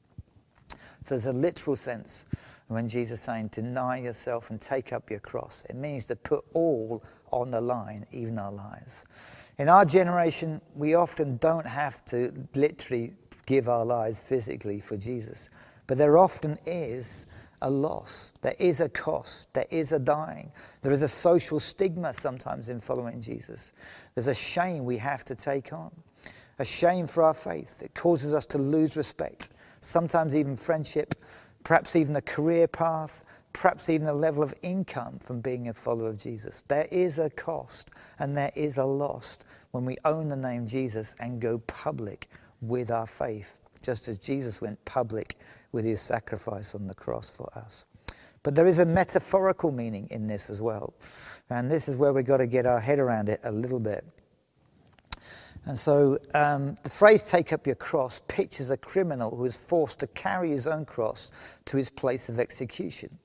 So 1.01 1.15
there's 1.15 1.25
a 1.25 1.33
literal 1.33 1.75
sense 1.75 2.25
when 2.67 2.87
Jesus 2.87 3.19
is 3.19 3.25
saying, 3.25 3.49
deny 3.51 3.99
yourself 3.99 4.51
and 4.51 4.61
take 4.61 4.93
up 4.93 5.09
your 5.09 5.19
cross. 5.19 5.65
It 5.69 5.75
means 5.75 6.05
to 6.05 6.15
put 6.15 6.45
all 6.53 7.03
on 7.31 7.49
the 7.49 7.59
line, 7.59 8.05
even 8.11 8.37
our 8.37 8.51
lives. 8.51 9.05
In 9.57 9.69
our 9.69 9.85
generation, 9.85 10.61
we 10.75 10.93
often 10.93 11.37
don't 11.37 11.67
have 11.67 12.05
to 12.05 12.31
literally 12.55 13.13
give 13.47 13.67
our 13.67 13.83
lives 13.83 14.21
physically 14.21 14.79
for 14.79 14.97
Jesus, 14.97 15.49
but 15.87 15.97
there 15.97 16.17
often 16.17 16.57
is 16.65 17.25
a 17.63 17.69
loss. 17.69 18.33
There 18.41 18.53
is 18.59 18.81
a 18.81 18.89
cost. 18.89 19.53
There 19.53 19.65
is 19.71 19.91
a 19.91 19.99
dying. 19.99 20.51
There 20.81 20.91
is 20.91 21.01
a 21.01 21.07
social 21.07 21.59
stigma 21.59 22.13
sometimes 22.13 22.69
in 22.69 22.79
following 22.79 23.19
Jesus. 23.19 23.73
There's 24.13 24.27
a 24.27 24.35
shame 24.35 24.85
we 24.85 24.97
have 24.97 25.23
to 25.25 25.35
take 25.35 25.73
on, 25.73 25.91
a 26.59 26.65
shame 26.65 27.07
for 27.07 27.23
our 27.23 27.33
faith. 27.33 27.81
It 27.81 27.95
causes 27.95 28.33
us 28.33 28.45
to 28.47 28.57
lose 28.57 28.95
respect, 28.95 29.49
sometimes 29.79 30.35
even 30.35 30.55
friendship, 30.55 31.15
perhaps 31.63 31.95
even 31.95 32.15
a 32.17 32.21
career 32.21 32.67
path, 32.67 33.23
perhaps 33.53 33.89
even 33.89 34.07
a 34.07 34.13
level 34.13 34.43
of 34.43 34.53
income 34.61 35.17
from 35.19 35.39
being 35.39 35.69
a 35.69 35.73
follower 35.73 36.09
of 36.09 36.17
Jesus. 36.17 36.63
There 36.67 36.87
is 36.91 37.17
a 37.17 37.29
cost 37.29 37.91
and 38.19 38.35
there 38.35 38.51
is 38.55 38.77
a 38.77 38.85
loss 38.85 39.39
when 39.71 39.85
we 39.85 39.95
own 40.03 40.27
the 40.27 40.35
name 40.35 40.67
Jesus 40.67 41.15
and 41.19 41.39
go 41.39 41.59
public 41.59 42.27
with 42.61 42.91
our 42.91 43.07
faith 43.07 43.62
just 43.83 44.07
as 44.07 44.17
Jesus 44.17 44.61
went 44.61 44.83
public 44.85 45.35
with 45.71 45.85
his 45.85 46.01
sacrifice 46.01 46.73
on 46.73 46.87
the 46.87 46.95
cross 46.95 47.29
for 47.29 47.49
us. 47.55 47.85
But 48.41 48.55
there 48.55 48.67
is 48.67 48.79
a 48.79 48.85
metaphorical 48.85 49.71
meaning 49.71 50.07
in 50.11 50.27
this 50.27 50.49
as 50.49 50.61
well. 50.61 50.93
And 51.49 51.71
this 51.71 51.87
is 51.87 51.95
where 51.95 52.11
we've 52.11 52.25
got 52.25 52.37
to 52.37 52.47
get 52.47 52.65
our 52.65 52.79
head 52.79 52.99
around 52.99 53.29
it 53.29 53.39
a 53.43 53.51
little 53.51 53.79
bit. 53.79 54.03
And 55.65 55.79
so 55.79 56.17
um, 56.33 56.75
the 56.83 56.89
phrase 56.89 57.29
take 57.29 57.53
up 57.53 57.65
your 57.65 57.77
cross 57.77 58.21
pictures 58.27 58.69
a 58.69 58.75
criminal 58.75 59.33
who 59.35 59.45
is 59.45 59.55
forced 59.55 60.01
to 60.01 60.07
carry 60.07 60.49
his 60.49 60.67
own 60.67 60.83
cross 60.85 61.59
to 61.65 61.77
his 61.77 61.89
place 61.89 62.27
of 62.27 62.37
execution. 62.39 63.17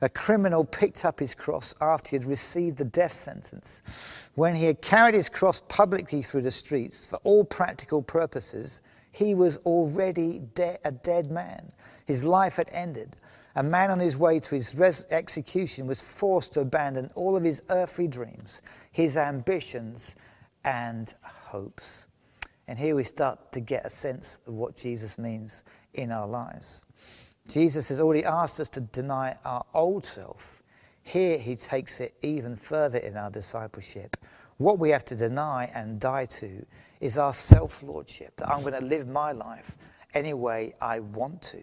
A 0.00 0.08
criminal 0.08 0.64
picked 0.64 1.04
up 1.04 1.20
his 1.20 1.36
cross 1.36 1.72
after 1.80 2.10
he 2.10 2.16
had 2.16 2.24
received 2.24 2.78
the 2.78 2.84
death 2.84 3.12
sentence. 3.12 4.30
When 4.34 4.56
he 4.56 4.64
had 4.64 4.82
carried 4.82 5.14
his 5.14 5.28
cross 5.28 5.60
publicly 5.68 6.22
through 6.22 6.42
the 6.42 6.50
streets, 6.50 7.06
for 7.06 7.20
all 7.22 7.44
practical 7.44 8.02
purposes, 8.02 8.82
he 9.12 9.36
was 9.36 9.58
already 9.58 10.42
de- 10.54 10.78
a 10.84 10.90
dead 10.90 11.30
man. 11.30 11.70
His 12.06 12.24
life 12.24 12.56
had 12.56 12.68
ended. 12.72 13.14
A 13.54 13.62
man 13.62 13.92
on 13.92 14.00
his 14.00 14.16
way 14.16 14.40
to 14.40 14.54
his 14.56 14.74
execution 15.12 15.86
was 15.86 16.02
forced 16.02 16.54
to 16.54 16.60
abandon 16.60 17.08
all 17.14 17.36
of 17.36 17.44
his 17.44 17.62
earthly 17.70 18.08
dreams, 18.08 18.62
his 18.90 19.16
ambitions, 19.16 20.16
and 20.64 21.12
hopes. 21.22 22.08
And 22.66 22.78
here 22.78 22.96
we 22.96 23.04
start 23.04 23.52
to 23.52 23.60
get 23.60 23.84
a 23.84 23.90
sense 23.90 24.40
of 24.46 24.54
what 24.54 24.76
Jesus 24.76 25.18
means 25.18 25.64
in 25.94 26.10
our 26.10 26.26
lives. 26.26 27.34
Jesus 27.46 27.88
has 27.90 28.00
already 28.00 28.24
asked 28.24 28.58
us 28.58 28.70
to 28.70 28.80
deny 28.80 29.36
our 29.44 29.64
old 29.74 30.06
self. 30.06 30.62
Here 31.02 31.36
he 31.36 31.56
takes 31.56 32.00
it 32.00 32.14
even 32.22 32.56
further 32.56 32.98
in 32.98 33.16
our 33.16 33.30
discipleship. 33.30 34.16
What 34.56 34.78
we 34.78 34.88
have 34.90 35.04
to 35.06 35.16
deny 35.16 35.70
and 35.74 36.00
die 36.00 36.24
to 36.26 36.64
is 37.00 37.18
our 37.18 37.34
self 37.34 37.82
lordship, 37.82 38.36
that 38.36 38.48
I'm 38.48 38.62
going 38.62 38.80
to 38.80 38.86
live 38.86 39.06
my 39.08 39.32
life 39.32 39.76
any 40.14 40.32
way 40.32 40.74
I 40.80 41.00
want 41.00 41.42
to, 41.42 41.58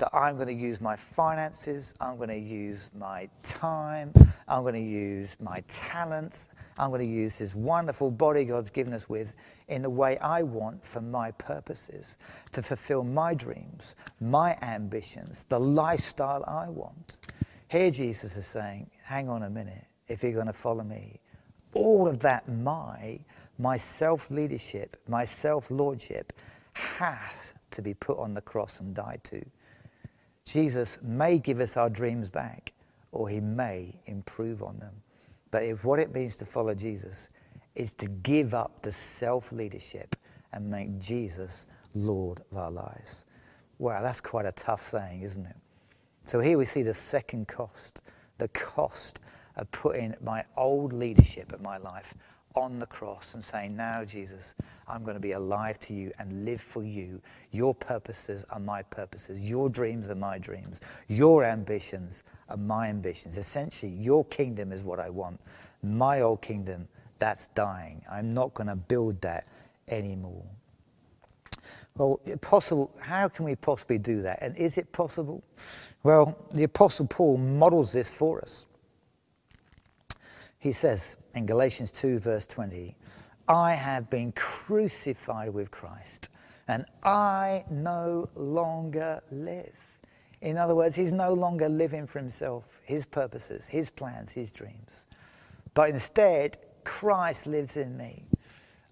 that 0.00 0.10
I'm 0.14 0.36
going 0.36 0.48
to 0.48 0.54
use 0.54 0.80
my 0.80 0.96
finances, 0.96 1.94
I'm 2.00 2.16
going 2.16 2.28
to 2.28 2.38
use 2.38 2.90
my 2.98 3.28
time, 3.42 4.12
I'm 4.48 4.62
going 4.62 4.74
to 4.74 4.80
use 4.80 5.36
my 5.40 5.62
talents, 5.68 6.50
I'm 6.78 6.90
going 6.90 7.00
to 7.00 7.06
use 7.06 7.38
this 7.38 7.54
wonderful 7.54 8.10
body 8.10 8.44
God's 8.44 8.70
given 8.70 8.92
us 8.92 9.08
with 9.08 9.36
in 9.68 9.82
the 9.82 9.90
way 9.90 10.18
I 10.18 10.42
want 10.42 10.84
for 10.84 11.00
my 11.00 11.30
purposes, 11.32 12.18
to 12.52 12.62
fulfill 12.62 13.04
my 13.04 13.34
dreams, 13.34 13.96
my 14.20 14.56
ambitions, 14.62 15.44
the 15.44 15.60
lifestyle 15.60 16.44
I 16.46 16.68
want. 16.68 17.20
Here 17.70 17.90
Jesus 17.90 18.36
is 18.36 18.46
saying, 18.46 18.90
hang 19.04 19.28
on 19.28 19.44
a 19.44 19.50
minute, 19.50 19.84
if 20.08 20.22
you're 20.22 20.32
going 20.32 20.46
to 20.46 20.52
follow 20.52 20.82
me, 20.82 21.20
all 21.72 22.08
of 22.08 22.18
that 22.20 22.48
my 22.48 23.20
my 23.58 23.76
self 23.76 24.30
leadership, 24.30 24.96
my 25.08 25.24
self 25.24 25.70
lordship 25.70 26.32
has 26.74 27.54
to 27.70 27.82
be 27.82 27.94
put 27.94 28.18
on 28.18 28.34
the 28.34 28.40
cross 28.40 28.80
and 28.80 28.94
died 28.94 29.22
to. 29.24 29.44
Jesus 30.44 31.00
may 31.02 31.38
give 31.38 31.60
us 31.60 31.76
our 31.76 31.90
dreams 31.90 32.28
back, 32.28 32.72
or 33.12 33.28
he 33.28 33.40
may 33.40 33.94
improve 34.06 34.62
on 34.62 34.78
them. 34.78 34.94
But 35.50 35.64
if 35.64 35.84
what 35.84 35.98
it 35.98 36.14
means 36.14 36.36
to 36.36 36.44
follow 36.44 36.74
Jesus 36.74 37.30
is 37.74 37.94
to 37.94 38.08
give 38.08 38.54
up 38.54 38.80
the 38.80 38.92
self 38.92 39.52
leadership 39.52 40.16
and 40.52 40.68
make 40.70 40.98
Jesus 40.98 41.66
Lord 41.94 42.40
of 42.50 42.56
our 42.56 42.70
lives. 42.70 43.26
Wow, 43.78 44.02
that's 44.02 44.20
quite 44.20 44.46
a 44.46 44.52
tough 44.52 44.80
saying, 44.80 45.22
isn't 45.22 45.46
it? 45.46 45.56
So 46.22 46.40
here 46.40 46.58
we 46.58 46.64
see 46.64 46.82
the 46.82 46.94
second 46.94 47.48
cost 47.48 48.02
the 48.40 48.48
cost 48.48 49.20
of 49.56 49.70
putting 49.70 50.14
my 50.22 50.44
old 50.56 50.92
leadership 50.92 51.52
of 51.52 51.60
my 51.60 51.76
life 51.76 52.14
on 52.54 52.76
the 52.76 52.86
cross 52.86 53.34
and 53.34 53.44
saying, 53.44 53.76
Now, 53.76 54.04
Jesus, 54.04 54.54
I'm 54.88 55.02
going 55.04 55.14
to 55.14 55.20
be 55.20 55.32
alive 55.32 55.78
to 55.80 55.94
you 55.94 56.12
and 56.18 56.44
live 56.44 56.60
for 56.60 56.82
you. 56.82 57.20
Your 57.52 57.74
purposes 57.74 58.44
are 58.50 58.60
my 58.60 58.82
purposes. 58.82 59.48
Your 59.48 59.68
dreams 59.70 60.08
are 60.10 60.14
my 60.16 60.38
dreams. 60.38 60.80
Your 61.08 61.44
ambitions 61.44 62.24
are 62.48 62.56
my 62.56 62.88
ambitions. 62.88 63.38
Essentially, 63.38 63.92
your 63.92 64.24
kingdom 64.26 64.72
is 64.72 64.84
what 64.84 64.98
I 65.00 65.10
want. 65.10 65.42
My 65.82 66.20
old 66.22 66.42
kingdom, 66.42 66.88
that's 67.18 67.48
dying. 67.48 68.02
I'm 68.10 68.30
not 68.30 68.54
going 68.54 68.68
to 68.68 68.76
build 68.76 69.20
that 69.22 69.46
anymore. 69.88 70.44
Well, 71.96 72.20
possible, 72.40 72.90
how 73.02 73.28
can 73.28 73.44
we 73.44 73.56
possibly 73.56 73.98
do 73.98 74.22
that? 74.22 74.42
And 74.42 74.56
is 74.56 74.78
it 74.78 74.92
possible? 74.92 75.42
Well, 76.02 76.36
the 76.52 76.64
Apostle 76.64 77.06
Paul 77.06 77.38
models 77.38 77.92
this 77.92 78.16
for 78.16 78.40
us. 78.40 78.68
He 80.60 80.72
says 80.72 81.16
in 81.34 81.46
Galatians 81.46 81.90
2, 81.90 82.18
verse 82.18 82.44
20, 82.44 82.94
I 83.48 83.72
have 83.72 84.10
been 84.10 84.30
crucified 84.32 85.54
with 85.54 85.70
Christ, 85.70 86.28
and 86.68 86.84
I 87.02 87.64
no 87.70 88.28
longer 88.36 89.22
live. 89.32 89.74
In 90.42 90.58
other 90.58 90.74
words, 90.74 90.94
he's 90.96 91.12
no 91.12 91.32
longer 91.32 91.68
living 91.70 92.06
for 92.06 92.18
himself, 92.18 92.82
his 92.84 93.06
purposes, 93.06 93.66
his 93.66 93.88
plans, 93.88 94.32
his 94.32 94.52
dreams. 94.52 95.06
But 95.72 95.88
instead, 95.88 96.58
Christ 96.84 97.46
lives 97.46 97.78
in 97.78 97.96
me. 97.96 98.24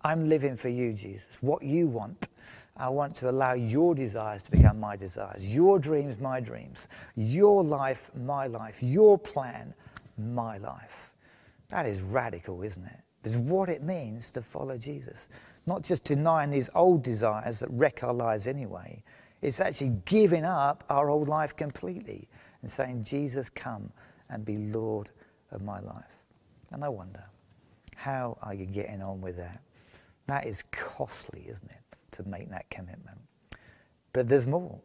I'm 0.03 0.27
living 0.27 0.57
for 0.57 0.71
you, 0.71 0.95
Jesus. 0.95 1.37
What 1.43 1.63
you 1.63 1.87
want, 1.87 2.29
I 2.79 2.89
want 2.89 3.15
to 3.17 3.29
allow 3.29 3.53
your 3.53 3.95
desires 3.95 4.43
to 4.45 4.51
become 4.51 4.81
my 4.81 4.97
desires, 4.97 5.55
your 5.55 5.79
dreams, 5.79 6.19
my 6.19 6.41
dreams, 6.41 6.89
your 7.15 7.63
life, 7.63 8.11
my 8.17 8.47
life, 8.47 8.83
your 8.83 9.19
plan, 9.19 9.75
my 10.17 10.57
life. 10.57 11.13
That 11.69 11.87
is 11.87 12.03
radical, 12.03 12.63
isn't 12.63 12.85
it? 12.85 13.01
It's 13.25 13.37
what 13.37 13.69
it 13.69 13.83
means 13.83 14.31
to 14.33 14.43
follow 14.43 14.79
Jesus. 14.79 15.29
Not 15.67 15.83
just 15.83 16.05
denying 16.05 16.51
these 16.51 16.71
old 16.75 17.03
desires 17.03 17.61
that 17.61 17.69
wreck 17.71 18.03
our 18.03 18.15
lives 18.15 18.47
anyway, 18.47 19.03
it's 19.43 19.61
actually 19.61 19.97
giving 20.05 20.45
up 20.45 20.85
our 20.89 21.11
old 21.11 21.29
life 21.29 21.55
completely 21.55 22.29
and 22.63 22.71
saying, 22.71 23.05
Jesus, 23.05 23.51
come 23.51 23.93
and 24.31 24.45
be 24.45 24.57
Lord 24.57 25.11
of 25.51 25.63
my 25.63 25.81
life. 25.81 26.27
And 26.71 26.85
I 26.85 26.89
wonder, 26.89 27.23
how 27.97 28.39
are 28.43 28.55
you 28.55 28.67
getting 28.67 29.03
on 29.03 29.21
with 29.21 29.37
that? 29.37 29.61
That 30.27 30.47
is 30.47 30.63
costly, 30.71 31.45
isn't 31.49 31.71
it, 31.71 31.97
to 32.13 32.23
make 32.29 32.51
that 32.51 32.69
commitment? 32.71 33.19
But 34.13 34.29
there's 34.29 34.47
more. 34.47 34.81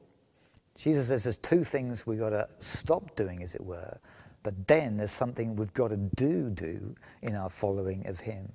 Jesus 0.76 1.08
says 1.08 1.24
there's 1.24 1.38
two 1.38 1.63
things 1.63 2.08
we've 2.08 2.19
got 2.19 2.32
to 2.32 2.48
stop 2.58 3.15
doing, 3.15 3.43
as 3.43 3.56
it 3.56 3.63
were, 3.63 3.98
but 4.43 4.67
then 4.67 4.97
there's 4.97 5.12
something 5.12 5.56
we've 5.56 5.73
got 5.73 5.89
to 5.89 5.97
do 5.97 6.49
do 6.49 6.95
in 7.21 7.36
our 7.36 7.49
following 7.49 8.06
of 8.08 8.19
him. 8.19 8.51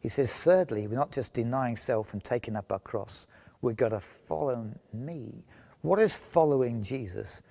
He 0.00 0.08
says, 0.08 0.44
thirdly, 0.44 0.86
we're 0.86 0.94
not 0.94 1.12
just 1.12 1.34
denying 1.34 1.76
self 1.76 2.12
and 2.12 2.22
taking 2.22 2.56
up 2.56 2.72
our 2.72 2.78
cross, 2.80 3.26
we've 3.60 3.76
got 3.76 3.90
to 3.90 4.00
follow 4.00 4.68
me. 4.92 5.44
What 5.82 5.98
is 5.98 6.16
following 6.16 6.82
Jesus, 6.82 7.42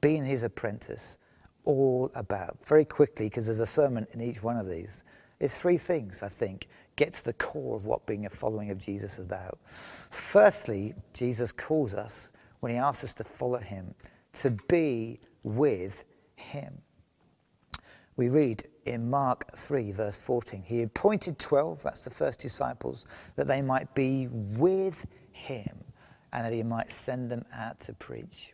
being 0.00 0.24
his 0.24 0.42
apprentice, 0.42 1.18
all 1.64 2.10
about? 2.16 2.56
Very 2.66 2.84
quickly, 2.84 3.26
because 3.26 3.46
there's 3.46 3.60
a 3.60 3.66
sermon 3.66 4.06
in 4.12 4.20
each 4.20 4.42
one 4.42 4.56
of 4.56 4.68
these. 4.68 5.04
It's 5.40 5.58
three 5.58 5.78
things, 5.78 6.22
I 6.22 6.28
think, 6.28 6.68
gets 6.96 7.22
the 7.22 7.32
core 7.34 7.76
of 7.76 7.86
what 7.86 8.06
being 8.06 8.26
a 8.26 8.30
following 8.30 8.70
of 8.70 8.78
Jesus 8.78 9.18
is 9.18 9.24
about. 9.24 9.58
Firstly, 9.64 10.94
Jesus 11.14 11.50
calls 11.52 11.94
us, 11.94 12.32
when 12.60 12.72
he 12.72 12.78
asks 12.78 13.04
us 13.04 13.14
to 13.14 13.24
follow 13.24 13.58
him, 13.58 13.94
to 14.34 14.50
be 14.68 15.18
with 15.42 16.04
him. 16.36 16.82
We 18.20 18.28
read 18.28 18.64
in 18.84 19.08
Mark 19.08 19.50
3, 19.56 19.92
verse 19.92 20.18
14, 20.18 20.62
he 20.62 20.82
appointed 20.82 21.38
12, 21.38 21.82
that's 21.82 22.04
the 22.04 22.10
first 22.10 22.38
disciples, 22.38 23.32
that 23.36 23.46
they 23.46 23.62
might 23.62 23.94
be 23.94 24.28
with 24.30 25.06
him 25.32 25.82
and 26.30 26.44
that 26.44 26.52
he 26.52 26.62
might 26.62 26.92
send 26.92 27.30
them 27.30 27.46
out 27.54 27.80
to 27.80 27.94
preach. 27.94 28.52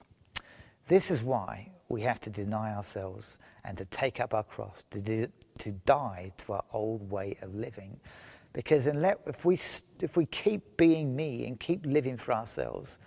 This 0.87 1.11
is 1.11 1.25
why 1.25 1.73
we 1.89 2.01
have 2.03 2.21
to 2.21 2.31
deny 2.31 2.77
ourselves 2.77 3.41
and 3.65 3.77
to 3.77 3.85
take 3.87 4.21
up 4.21 4.35
our 4.35 4.45
cross, 4.45 4.85
to, 4.93 5.27
to 5.59 5.73
die 5.85 6.31
to 6.37 6.53
our 6.53 6.65
old 6.73 7.11
way 7.11 7.37
of 7.43 7.53
living. 7.53 7.99
Because 8.53 8.87
if, 8.87 9.45
we, 9.45 9.55
if 10.01 10.17
we 10.17 10.27
keep 10.27 10.77
being 10.77 11.17
me 11.17 11.45
and 11.45 11.59
keep 11.59 11.85
living 11.85 12.17
for 12.17 12.35
ourselves, 12.35 13.01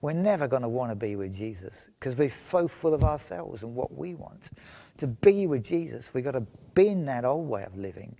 we're 0.00 0.12
never 0.14 0.48
going 0.48 0.62
to 0.62 0.68
want 0.68 0.90
to 0.90 0.96
be 0.96 1.16
with 1.16 1.34
Jesus 1.34 1.90
because 1.98 2.16
we're 2.16 2.30
so 2.30 2.66
full 2.66 2.94
of 2.94 3.04
ourselves 3.04 3.62
and 3.62 3.74
what 3.74 3.96
we 3.96 4.14
want. 4.14 4.50
To 4.98 5.06
be 5.06 5.46
with 5.46 5.64
Jesus, 5.64 6.14
we've 6.14 6.24
got 6.24 6.32
to 6.32 6.46
bin 6.74 7.04
that 7.06 7.24
old 7.24 7.48
way 7.48 7.64
of 7.64 7.76
living 7.76 8.16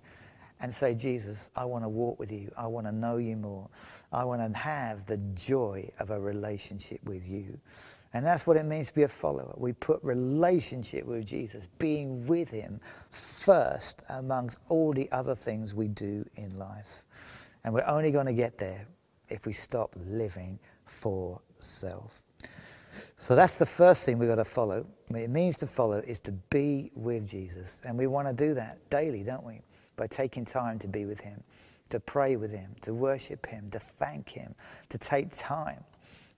and 0.61 0.71
say, 0.71 0.93
Jesus, 0.93 1.49
I 1.55 1.65
want 1.65 1.83
to 1.83 1.89
walk 1.89 2.19
with 2.19 2.31
you. 2.31 2.51
I 2.55 2.67
want 2.67 2.85
to 2.85 2.91
know 2.91 3.17
you 3.17 3.35
more. 3.35 3.67
I 4.11 4.23
want 4.23 4.53
to 4.53 4.59
have 4.59 5.07
the 5.07 5.17
joy 5.33 5.89
of 5.99 6.11
a 6.11 6.19
relationship 6.19 7.03
with 7.03 7.27
you. 7.27 7.59
And 8.13 8.25
that's 8.25 8.45
what 8.45 8.57
it 8.57 8.65
means 8.65 8.89
to 8.89 8.95
be 8.95 9.03
a 9.03 9.07
follower. 9.07 9.55
We 9.57 9.73
put 9.73 10.03
relationship 10.03 11.05
with 11.05 11.25
Jesus, 11.25 11.67
being 11.79 12.27
with 12.27 12.51
him 12.51 12.79
first 13.09 14.03
amongst 14.09 14.59
all 14.69 14.93
the 14.93 15.11
other 15.11 15.33
things 15.33 15.73
we 15.73 15.87
do 15.87 16.23
in 16.35 16.55
life. 16.57 17.49
And 17.63 17.73
we're 17.73 17.87
only 17.87 18.11
going 18.11 18.25
to 18.25 18.33
get 18.33 18.57
there 18.57 18.85
if 19.31 19.45
we 19.45 19.53
stop 19.53 19.95
living 20.05 20.59
for 20.85 21.41
self. 21.57 22.21
So 23.15 23.35
that's 23.35 23.57
the 23.57 23.65
first 23.65 24.05
thing 24.05 24.17
we've 24.17 24.29
got 24.29 24.35
to 24.35 24.45
follow. 24.45 24.85
What 25.07 25.21
it 25.21 25.29
means 25.29 25.57
to 25.59 25.67
follow 25.67 25.97
is 25.99 26.19
to 26.21 26.31
be 26.49 26.91
with 26.95 27.29
Jesus. 27.29 27.81
And 27.85 27.97
we 27.97 28.07
want 28.07 28.27
to 28.27 28.33
do 28.33 28.53
that 28.55 28.89
daily, 28.89 29.23
don't 29.23 29.45
we? 29.45 29.61
By 29.95 30.07
taking 30.07 30.43
time 30.43 30.79
to 30.79 30.87
be 30.87 31.05
with 31.05 31.21
him, 31.21 31.43
to 31.89 31.99
pray 31.99 32.35
with 32.35 32.51
him, 32.51 32.75
to 32.81 32.93
worship 32.93 33.45
him, 33.45 33.69
to 33.71 33.79
thank 33.79 34.29
him, 34.29 34.55
to 34.89 34.97
take 34.97 35.29
time 35.31 35.83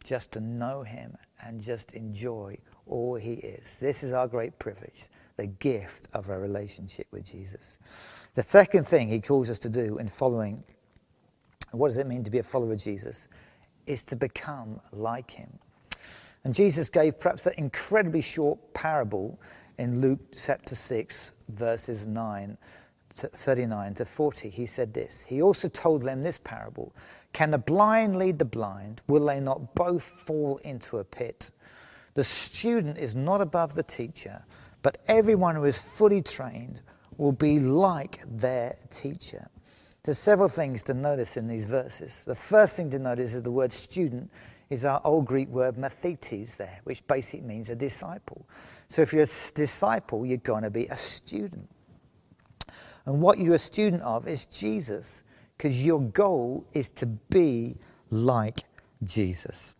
just 0.03 0.33
to 0.33 0.41
know 0.41 0.83
him 0.83 1.15
and 1.45 1.61
just 1.61 1.93
enjoy 1.93 2.57
all 2.85 3.15
he 3.15 3.33
is. 3.35 3.79
This 3.79 4.03
is 4.03 4.11
our 4.11 4.27
great 4.27 4.59
privilege, 4.59 5.07
the 5.37 5.47
gift 5.47 6.07
of 6.13 6.29
a 6.29 6.37
relationship 6.37 7.07
with 7.11 7.25
Jesus. 7.25 8.27
The 8.33 8.41
second 8.41 8.85
thing 8.85 9.07
he 9.07 9.21
calls 9.21 9.49
us 9.49 9.59
to 9.59 9.69
do 9.69 9.97
in 9.97 10.07
following, 10.07 10.63
what 11.73 11.87
does 11.87 11.97
it 11.97 12.07
mean 12.07 12.23
to 12.23 12.31
be 12.31 12.39
a 12.39 12.43
follower 12.43 12.73
of 12.73 12.79
Jesus? 12.79 13.27
Is 13.85 14.03
to 14.05 14.15
become 14.15 14.79
like 14.91 15.31
him. 15.31 15.59
And 16.43 16.53
Jesus 16.53 16.89
gave 16.89 17.19
perhaps 17.19 17.45
that 17.45 17.57
incredibly 17.57 18.21
short 18.21 18.59
parable 18.73 19.39
in 19.77 19.99
Luke 20.01 20.19
chapter 20.33 20.75
6, 20.75 21.33
verses 21.49 22.05
9 22.07 22.57
to 23.15 23.27
39 23.27 23.93
to 23.95 24.05
40. 24.05 24.49
He 24.49 24.65
said 24.65 24.93
this. 24.93 25.23
He 25.23 25.41
also 25.41 25.67
told 25.67 26.01
them 26.01 26.21
this 26.21 26.37
parable 26.37 26.93
Can 27.31 27.51
the 27.51 27.57
blind 27.57 28.17
lead 28.17 28.39
the 28.39 28.45
blind? 28.45 29.01
Will 29.07 29.25
they 29.25 29.39
not 29.39 29.75
both 29.75 30.03
fall 30.03 30.57
into 30.63 30.97
a 30.97 31.03
pit? 31.03 31.51
The 32.15 32.23
student 32.23 32.97
is 32.97 33.15
not 33.15 33.41
above 33.41 33.73
the 33.73 33.83
teacher, 33.83 34.43
but 34.81 34.97
everyone 35.07 35.55
who 35.55 35.63
is 35.63 35.97
fully 35.97 36.21
trained 36.21 36.81
will 37.17 37.31
be 37.31 37.59
like 37.59 38.19
their 38.27 38.75
teacher. 38.89 39.47
There's 40.03 40.19
several 40.19 40.49
things 40.49 40.83
to 40.83 40.93
notice 40.93 41.37
in 41.37 41.47
these 41.47 41.65
verses. 41.65 42.25
The 42.25 42.35
first 42.35 42.75
thing 42.75 42.89
to 42.89 42.99
notice 42.99 43.33
is 43.33 43.41
the 43.41 43.51
word 43.51 43.71
student 43.71 44.29
is 44.69 44.83
our 44.83 44.99
old 45.05 45.25
Greek 45.25 45.47
word 45.47 45.75
mathetes 45.75 46.57
there, 46.57 46.81
which 46.83 47.05
basically 47.07 47.47
means 47.47 47.69
a 47.69 47.75
disciple. 47.75 48.45
So 48.89 49.01
if 49.01 49.13
you're 49.13 49.23
a 49.23 49.53
disciple, 49.55 50.25
you're 50.25 50.39
going 50.39 50.63
to 50.63 50.69
be 50.69 50.87
a 50.87 50.97
student. 50.97 51.69
And 53.05 53.21
what 53.21 53.37
you're 53.37 53.55
a 53.55 53.59
student 53.59 54.01
of 54.03 54.27
is 54.27 54.45
Jesus, 54.45 55.23
because 55.57 55.85
your 55.85 56.01
goal 56.01 56.65
is 56.73 56.89
to 56.91 57.05
be 57.05 57.77
like 58.09 58.59
Jesus. 59.03 59.75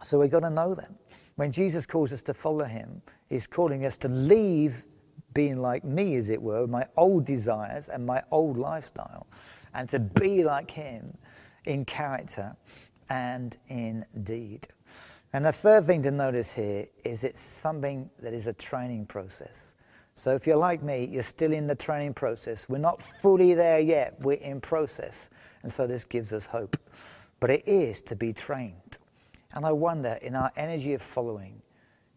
So 0.00 0.20
we've 0.20 0.30
got 0.30 0.40
to 0.40 0.50
know 0.50 0.74
that. 0.74 0.90
When 1.36 1.50
Jesus 1.50 1.86
calls 1.86 2.12
us 2.12 2.22
to 2.22 2.34
follow 2.34 2.64
him, 2.64 3.02
he's 3.28 3.46
calling 3.46 3.84
us 3.84 3.96
to 3.98 4.08
leave 4.08 4.84
being 5.34 5.58
like 5.58 5.84
me, 5.84 6.16
as 6.16 6.30
it 6.30 6.40
were, 6.40 6.66
my 6.66 6.84
old 6.96 7.24
desires 7.24 7.88
and 7.88 8.04
my 8.04 8.22
old 8.30 8.58
lifestyle, 8.58 9.26
and 9.74 9.88
to 9.88 9.98
be 9.98 10.44
like 10.44 10.70
him 10.70 11.16
in 11.64 11.84
character 11.84 12.56
and 13.10 13.56
in 13.68 14.04
deed. 14.22 14.66
And 15.32 15.44
the 15.44 15.52
third 15.52 15.84
thing 15.84 16.02
to 16.02 16.10
notice 16.10 16.52
here 16.54 16.86
is 17.04 17.22
it's 17.22 17.40
something 17.40 18.10
that 18.20 18.32
is 18.32 18.46
a 18.46 18.54
training 18.54 19.06
process. 19.06 19.74
So 20.14 20.34
if 20.34 20.46
you're 20.46 20.56
like 20.56 20.82
me, 20.82 21.06
you're 21.10 21.22
still 21.22 21.52
in 21.52 21.66
the 21.66 21.76
training 21.76 22.14
process. 22.14 22.68
We're 22.68 22.78
not 22.78 23.00
fully 23.00 23.54
there 23.54 23.78
yet, 23.78 24.16
we're 24.20 24.38
in 24.38 24.60
process. 24.60 25.30
And 25.62 25.70
so 25.70 25.86
this 25.86 26.04
gives 26.04 26.32
us 26.32 26.46
hope. 26.46 26.76
But 27.40 27.50
it 27.50 27.62
is 27.68 28.02
to 28.02 28.16
be 28.16 28.32
trained. 28.32 28.98
And 29.54 29.64
I 29.64 29.72
wonder, 29.72 30.18
in 30.22 30.34
our 30.34 30.50
energy 30.56 30.94
of 30.94 31.02
following, 31.02 31.62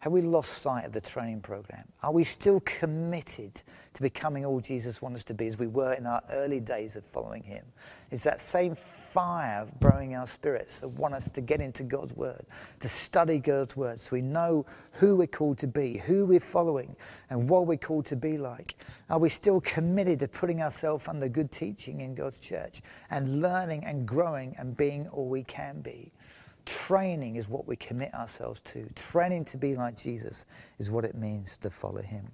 have 0.02 0.12
we 0.12 0.22
lost 0.24 0.64
sight 0.64 0.84
of 0.84 0.94
the 0.94 1.00
training 1.00 1.42
program? 1.42 1.84
Are 2.02 2.12
we 2.12 2.24
still 2.24 2.60
committed 2.62 3.62
to 3.94 4.02
becoming 4.02 4.44
all 4.44 4.60
Jesus 4.60 5.00
wants 5.00 5.20
us 5.20 5.24
to 5.26 5.36
be 5.36 5.46
as 5.46 5.60
we 5.60 5.68
were 5.68 5.94
in 5.94 6.08
our 6.08 6.24
early 6.32 6.60
days 6.60 6.96
of 6.96 7.06
following 7.06 7.44
him? 7.44 7.64
Is 8.10 8.24
that 8.24 8.40
same 8.40 8.76
fire 8.76 9.68
growing 9.80 10.16
our 10.16 10.26
spirits 10.26 10.80
that 10.80 10.90
want 10.90 11.14
us 11.14 11.30
to 11.30 11.42
get 11.42 11.62
into 11.62 11.84
God's 11.84 12.16
word, 12.16 12.42
to 12.80 12.90
study 12.90 13.38
God's 13.38 13.78
word 13.78 14.00
so 14.00 14.16
we 14.16 14.24
know 14.24 14.66
who 14.94 15.18
we're 15.18 15.28
called 15.28 15.60
to 15.60 15.68
be, 15.68 15.98
who 15.98 16.26
we're 16.26 16.40
following, 16.40 16.96
and 17.30 17.48
what 17.48 17.68
we're 17.68 17.78
called 17.78 18.08
to 18.08 18.16
be 18.16 18.40
like? 18.40 18.78
Are 19.08 19.20
we 19.20 19.30
still 19.30 19.62
committed 19.62 20.20
to 20.22 20.28
putting 20.28 20.64
ourselves 20.64 21.08
under 21.08 21.30
good 21.30 21.52
teaching 21.52 22.02
in 22.02 22.16
God's 22.16 22.40
church 22.40 22.82
and 23.12 23.40
learning 23.40 23.84
and 23.86 24.08
growing 24.08 24.56
and 24.58 24.76
being 24.76 25.08
all 25.10 25.30
we 25.30 25.44
can 25.44 25.82
be? 25.82 26.12
Training 26.66 27.36
is 27.36 27.50
what 27.50 27.68
we 27.68 27.76
commit 27.76 28.14
ourselves 28.14 28.62
to. 28.62 28.88
Training 28.96 29.46
to 29.46 29.58
be 29.58 29.76
like 29.76 29.96
Jesus 29.96 30.46
is 30.80 30.92
what 30.92 31.06
it 31.06 31.16
means 31.16 31.58
to 31.58 31.70
follow 31.70 32.02
him. 32.02 32.32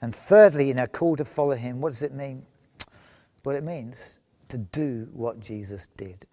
And 0.00 0.14
thirdly, 0.14 0.70
in 0.70 0.78
our 0.78 0.86
call 0.86 1.16
to 1.16 1.24
follow 1.24 1.54
him, 1.54 1.80
what 1.80 1.90
does 1.90 2.02
it 2.02 2.12
mean? 2.12 2.44
Well, 3.44 3.56
it 3.56 3.64
means 3.64 4.20
to 4.48 4.58
do 4.58 5.08
what 5.12 5.40
Jesus 5.40 5.86
did. 5.86 6.26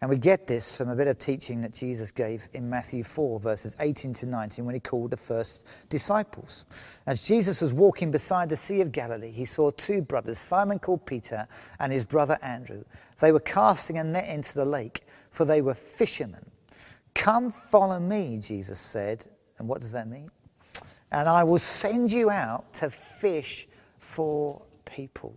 And 0.00 0.10
we 0.10 0.16
get 0.16 0.48
this 0.48 0.76
from 0.76 0.88
a 0.88 0.96
bit 0.96 1.06
of 1.06 1.16
teaching 1.16 1.60
that 1.60 1.72
Jesus 1.72 2.10
gave 2.10 2.48
in 2.54 2.68
Matthew 2.68 3.04
4, 3.04 3.38
verses 3.38 3.76
18 3.78 4.12
to 4.14 4.26
19, 4.26 4.64
when 4.64 4.74
he 4.74 4.80
called 4.80 5.12
the 5.12 5.16
first 5.16 5.88
disciples. 5.88 7.00
As 7.06 7.26
Jesus 7.26 7.60
was 7.60 7.72
walking 7.72 8.10
beside 8.10 8.48
the 8.48 8.56
Sea 8.56 8.80
of 8.80 8.90
Galilee, 8.90 9.30
he 9.30 9.44
saw 9.44 9.70
two 9.70 10.02
brothers, 10.02 10.38
Simon 10.38 10.80
called 10.80 11.06
Peter 11.06 11.46
and 11.78 11.92
his 11.92 12.04
brother 12.04 12.36
Andrew. 12.42 12.82
They 13.20 13.30
were 13.30 13.40
casting 13.40 13.98
a 13.98 14.04
net 14.04 14.28
into 14.28 14.56
the 14.56 14.64
lake, 14.64 15.02
for 15.30 15.44
they 15.44 15.62
were 15.62 15.74
fishermen. 15.74 16.50
Come 17.14 17.50
follow 17.50 18.00
me, 18.00 18.38
Jesus 18.40 18.78
said. 18.78 19.26
And 19.58 19.68
what 19.68 19.80
does 19.80 19.92
that 19.92 20.08
mean? 20.08 20.28
And 21.12 21.28
I 21.28 21.44
will 21.44 21.58
send 21.58 22.10
you 22.10 22.30
out 22.30 22.72
to 22.74 22.90
fish 22.90 23.68
for 23.98 24.62
people. 24.84 25.36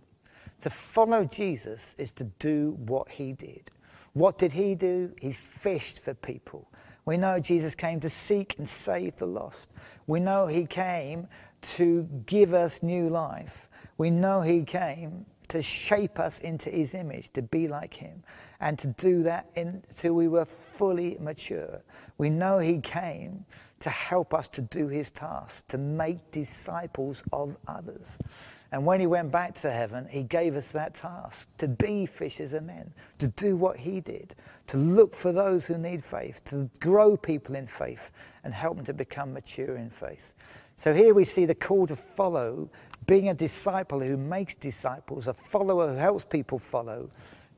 To 0.62 0.70
follow 0.70 1.24
Jesus 1.24 1.94
is 1.98 2.12
to 2.14 2.24
do 2.24 2.76
what 2.86 3.08
he 3.08 3.32
did. 3.32 3.70
What 4.14 4.38
did 4.38 4.52
he 4.52 4.74
do? 4.74 5.12
He 5.20 5.32
fished 5.32 6.02
for 6.02 6.14
people. 6.14 6.70
We 7.04 7.18
know 7.18 7.38
Jesus 7.38 7.74
came 7.74 8.00
to 8.00 8.08
seek 8.08 8.58
and 8.58 8.66
save 8.66 9.16
the 9.16 9.26
lost. 9.26 9.74
We 10.06 10.20
know 10.20 10.46
he 10.46 10.64
came 10.64 11.28
to 11.60 12.08
give 12.24 12.54
us 12.54 12.82
new 12.82 13.08
life. 13.08 13.68
We 13.98 14.08
know 14.10 14.40
he 14.40 14.62
came 14.62 15.26
to 15.48 15.62
shape 15.62 16.18
us 16.18 16.40
into 16.40 16.70
his 16.70 16.94
image, 16.94 17.32
to 17.32 17.42
be 17.42 17.68
like 17.68 17.94
him, 17.94 18.22
and 18.60 18.78
to 18.78 18.88
do 18.88 19.22
that 19.22 19.48
until 19.56 20.14
we 20.14 20.28
were 20.28 20.44
fully 20.44 21.16
mature. 21.20 21.82
We 22.18 22.30
know 22.30 22.58
he 22.58 22.80
came 22.80 23.44
to 23.80 23.90
help 23.90 24.32
us 24.32 24.48
to 24.48 24.62
do 24.62 24.88
his 24.88 25.10
task, 25.10 25.66
to 25.68 25.78
make 25.78 26.30
disciples 26.30 27.22
of 27.32 27.56
others. 27.68 28.18
And 28.72 28.84
when 28.84 29.00
he 29.00 29.06
went 29.06 29.30
back 29.30 29.54
to 29.56 29.70
heaven, 29.70 30.08
he 30.10 30.22
gave 30.22 30.56
us 30.56 30.72
that 30.72 30.94
task 30.94 31.48
to 31.58 31.68
be 31.68 32.04
fishers 32.04 32.52
of 32.52 32.64
men, 32.64 32.92
to 33.18 33.28
do 33.28 33.56
what 33.56 33.76
he 33.76 34.00
did, 34.00 34.34
to 34.66 34.76
look 34.76 35.14
for 35.14 35.30
those 35.30 35.66
who 35.66 35.78
need 35.78 36.02
faith, 36.02 36.42
to 36.44 36.68
grow 36.80 37.16
people 37.16 37.54
in 37.54 37.66
faith 37.66 38.10
and 38.44 38.52
help 38.52 38.76
them 38.76 38.84
to 38.86 38.94
become 38.94 39.32
mature 39.32 39.76
in 39.76 39.90
faith. 39.90 40.34
So 40.74 40.92
here 40.92 41.14
we 41.14 41.24
see 41.24 41.46
the 41.46 41.54
call 41.54 41.86
to 41.86 41.96
follow, 41.96 42.70
being 43.06 43.28
a 43.28 43.34
disciple 43.34 44.00
who 44.00 44.16
makes 44.16 44.54
disciples, 44.54 45.28
a 45.28 45.34
follower 45.34 45.92
who 45.92 45.96
helps 45.96 46.24
people 46.24 46.58
follow, 46.58 47.10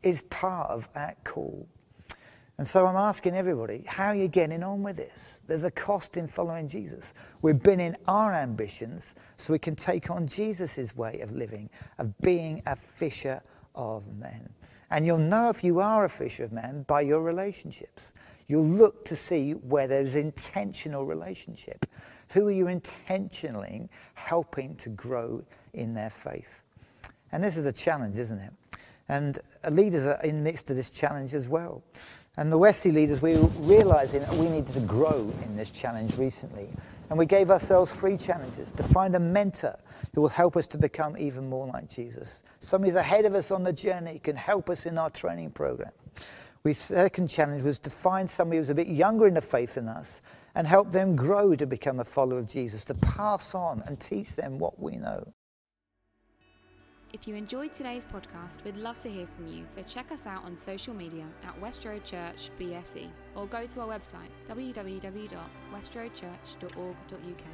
is 0.02 0.22
part 0.22 0.70
of 0.70 0.92
that 0.94 1.24
call. 1.24 1.66
And 2.58 2.66
so 2.66 2.86
I'm 2.86 2.96
asking 2.96 3.36
everybody, 3.36 3.84
how 3.86 4.06
are 4.06 4.16
you 4.16 4.26
getting 4.26 4.64
on 4.64 4.82
with 4.82 4.96
this? 4.96 5.44
There's 5.46 5.62
a 5.62 5.70
cost 5.70 6.16
in 6.16 6.26
following 6.26 6.66
Jesus. 6.66 7.14
We're 7.40 7.54
binning 7.54 7.94
our 8.08 8.34
ambitions 8.34 9.14
so 9.36 9.52
we 9.52 9.60
can 9.60 9.76
take 9.76 10.10
on 10.10 10.26
Jesus' 10.26 10.96
way 10.96 11.20
of 11.20 11.32
living, 11.32 11.70
of 11.98 12.18
being 12.18 12.60
a 12.66 12.74
fisher 12.74 13.40
of 13.76 14.12
men. 14.18 14.48
And 14.90 15.06
you'll 15.06 15.18
know 15.18 15.50
if 15.50 15.62
you 15.62 15.78
are 15.78 16.04
a 16.04 16.10
fisher 16.10 16.42
of 16.42 16.52
men 16.52 16.84
by 16.88 17.02
your 17.02 17.22
relationships. 17.22 18.12
You'll 18.48 18.64
look 18.64 19.04
to 19.04 19.14
see 19.14 19.52
where 19.52 19.86
there's 19.86 20.16
intentional 20.16 21.06
relationship. 21.06 21.84
Who 22.30 22.46
are 22.48 22.52
you 22.52 22.68
intentionally 22.68 23.88
helping 24.14 24.76
to 24.76 24.90
grow 24.90 25.44
in 25.72 25.94
their 25.94 26.10
faith? 26.10 26.62
And 27.32 27.42
this 27.42 27.56
is 27.56 27.66
a 27.66 27.72
challenge, 27.72 28.16
isn't 28.16 28.38
it? 28.38 28.52
And 29.08 29.38
uh, 29.64 29.70
leaders 29.70 30.06
are 30.06 30.22
in 30.22 30.36
the 30.36 30.42
midst 30.42 30.70
of 30.70 30.76
this 30.76 30.90
challenge 30.90 31.34
as 31.34 31.48
well. 31.48 31.82
And 32.36 32.52
the 32.52 32.58
Wesley 32.58 32.92
leaders, 32.92 33.22
we 33.22 33.36
were 33.36 33.48
realizing 33.60 34.20
that 34.20 34.34
we 34.34 34.48
needed 34.48 34.72
to 34.74 34.80
grow 34.80 35.32
in 35.44 35.56
this 35.56 35.70
challenge 35.70 36.16
recently. 36.18 36.68
And 37.10 37.18
we 37.18 37.24
gave 37.24 37.50
ourselves 37.50 37.96
three 37.96 38.18
challenges 38.18 38.70
to 38.72 38.82
find 38.82 39.14
a 39.14 39.20
mentor 39.20 39.74
who 40.14 40.20
will 40.20 40.28
help 40.28 40.56
us 40.56 40.66
to 40.68 40.78
become 40.78 41.16
even 41.16 41.48
more 41.48 41.66
like 41.66 41.88
Jesus. 41.88 42.42
Somebody 42.58 42.90
who's 42.90 42.96
ahead 42.96 43.24
of 43.24 43.34
us 43.34 43.50
on 43.50 43.62
the 43.62 43.72
journey, 43.72 44.20
can 44.22 44.36
help 44.36 44.68
us 44.68 44.84
in 44.84 44.98
our 44.98 45.08
training 45.08 45.50
program. 45.52 45.90
The 46.64 46.74
second 46.74 47.28
challenge 47.28 47.62
was 47.62 47.78
to 47.80 47.90
find 47.90 48.28
somebody 48.28 48.56
who 48.56 48.60
was 48.60 48.70
a 48.70 48.74
bit 48.74 48.88
younger 48.88 49.26
in 49.26 49.34
the 49.34 49.40
faith 49.40 49.76
than 49.76 49.88
us 49.88 50.20
and 50.54 50.66
help 50.66 50.92
them 50.92 51.16
grow 51.16 51.54
to 51.54 51.66
become 51.66 52.00
a 52.00 52.04
follower 52.04 52.40
of 52.40 52.48
Jesus, 52.48 52.84
to 52.86 52.94
pass 52.94 53.54
on 53.54 53.82
and 53.86 53.98
teach 53.98 54.36
them 54.36 54.58
what 54.58 54.78
we 54.78 54.96
know. 54.96 55.32
If 57.14 57.26
you 57.26 57.36
enjoyed 57.36 57.72
today's 57.72 58.04
podcast, 58.04 58.62
we'd 58.64 58.76
love 58.76 58.98
to 59.00 59.08
hear 59.08 59.26
from 59.26 59.48
you, 59.48 59.64
so 59.66 59.82
check 59.88 60.12
us 60.12 60.26
out 60.26 60.44
on 60.44 60.58
social 60.58 60.92
media 60.92 61.24
at 61.42 61.58
West 61.58 61.86
Road 61.86 62.04
Church 62.04 62.50
BSE 62.60 63.08
or 63.34 63.46
go 63.46 63.64
to 63.64 63.80
our 63.80 63.88
website 63.88 64.28
www.westroadchurch.org.uk. 64.50 67.44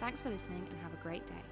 Thanks 0.00 0.22
for 0.22 0.30
listening 0.30 0.66
and 0.70 0.80
have 0.80 0.94
a 0.94 1.02
great 1.02 1.26
day. 1.26 1.42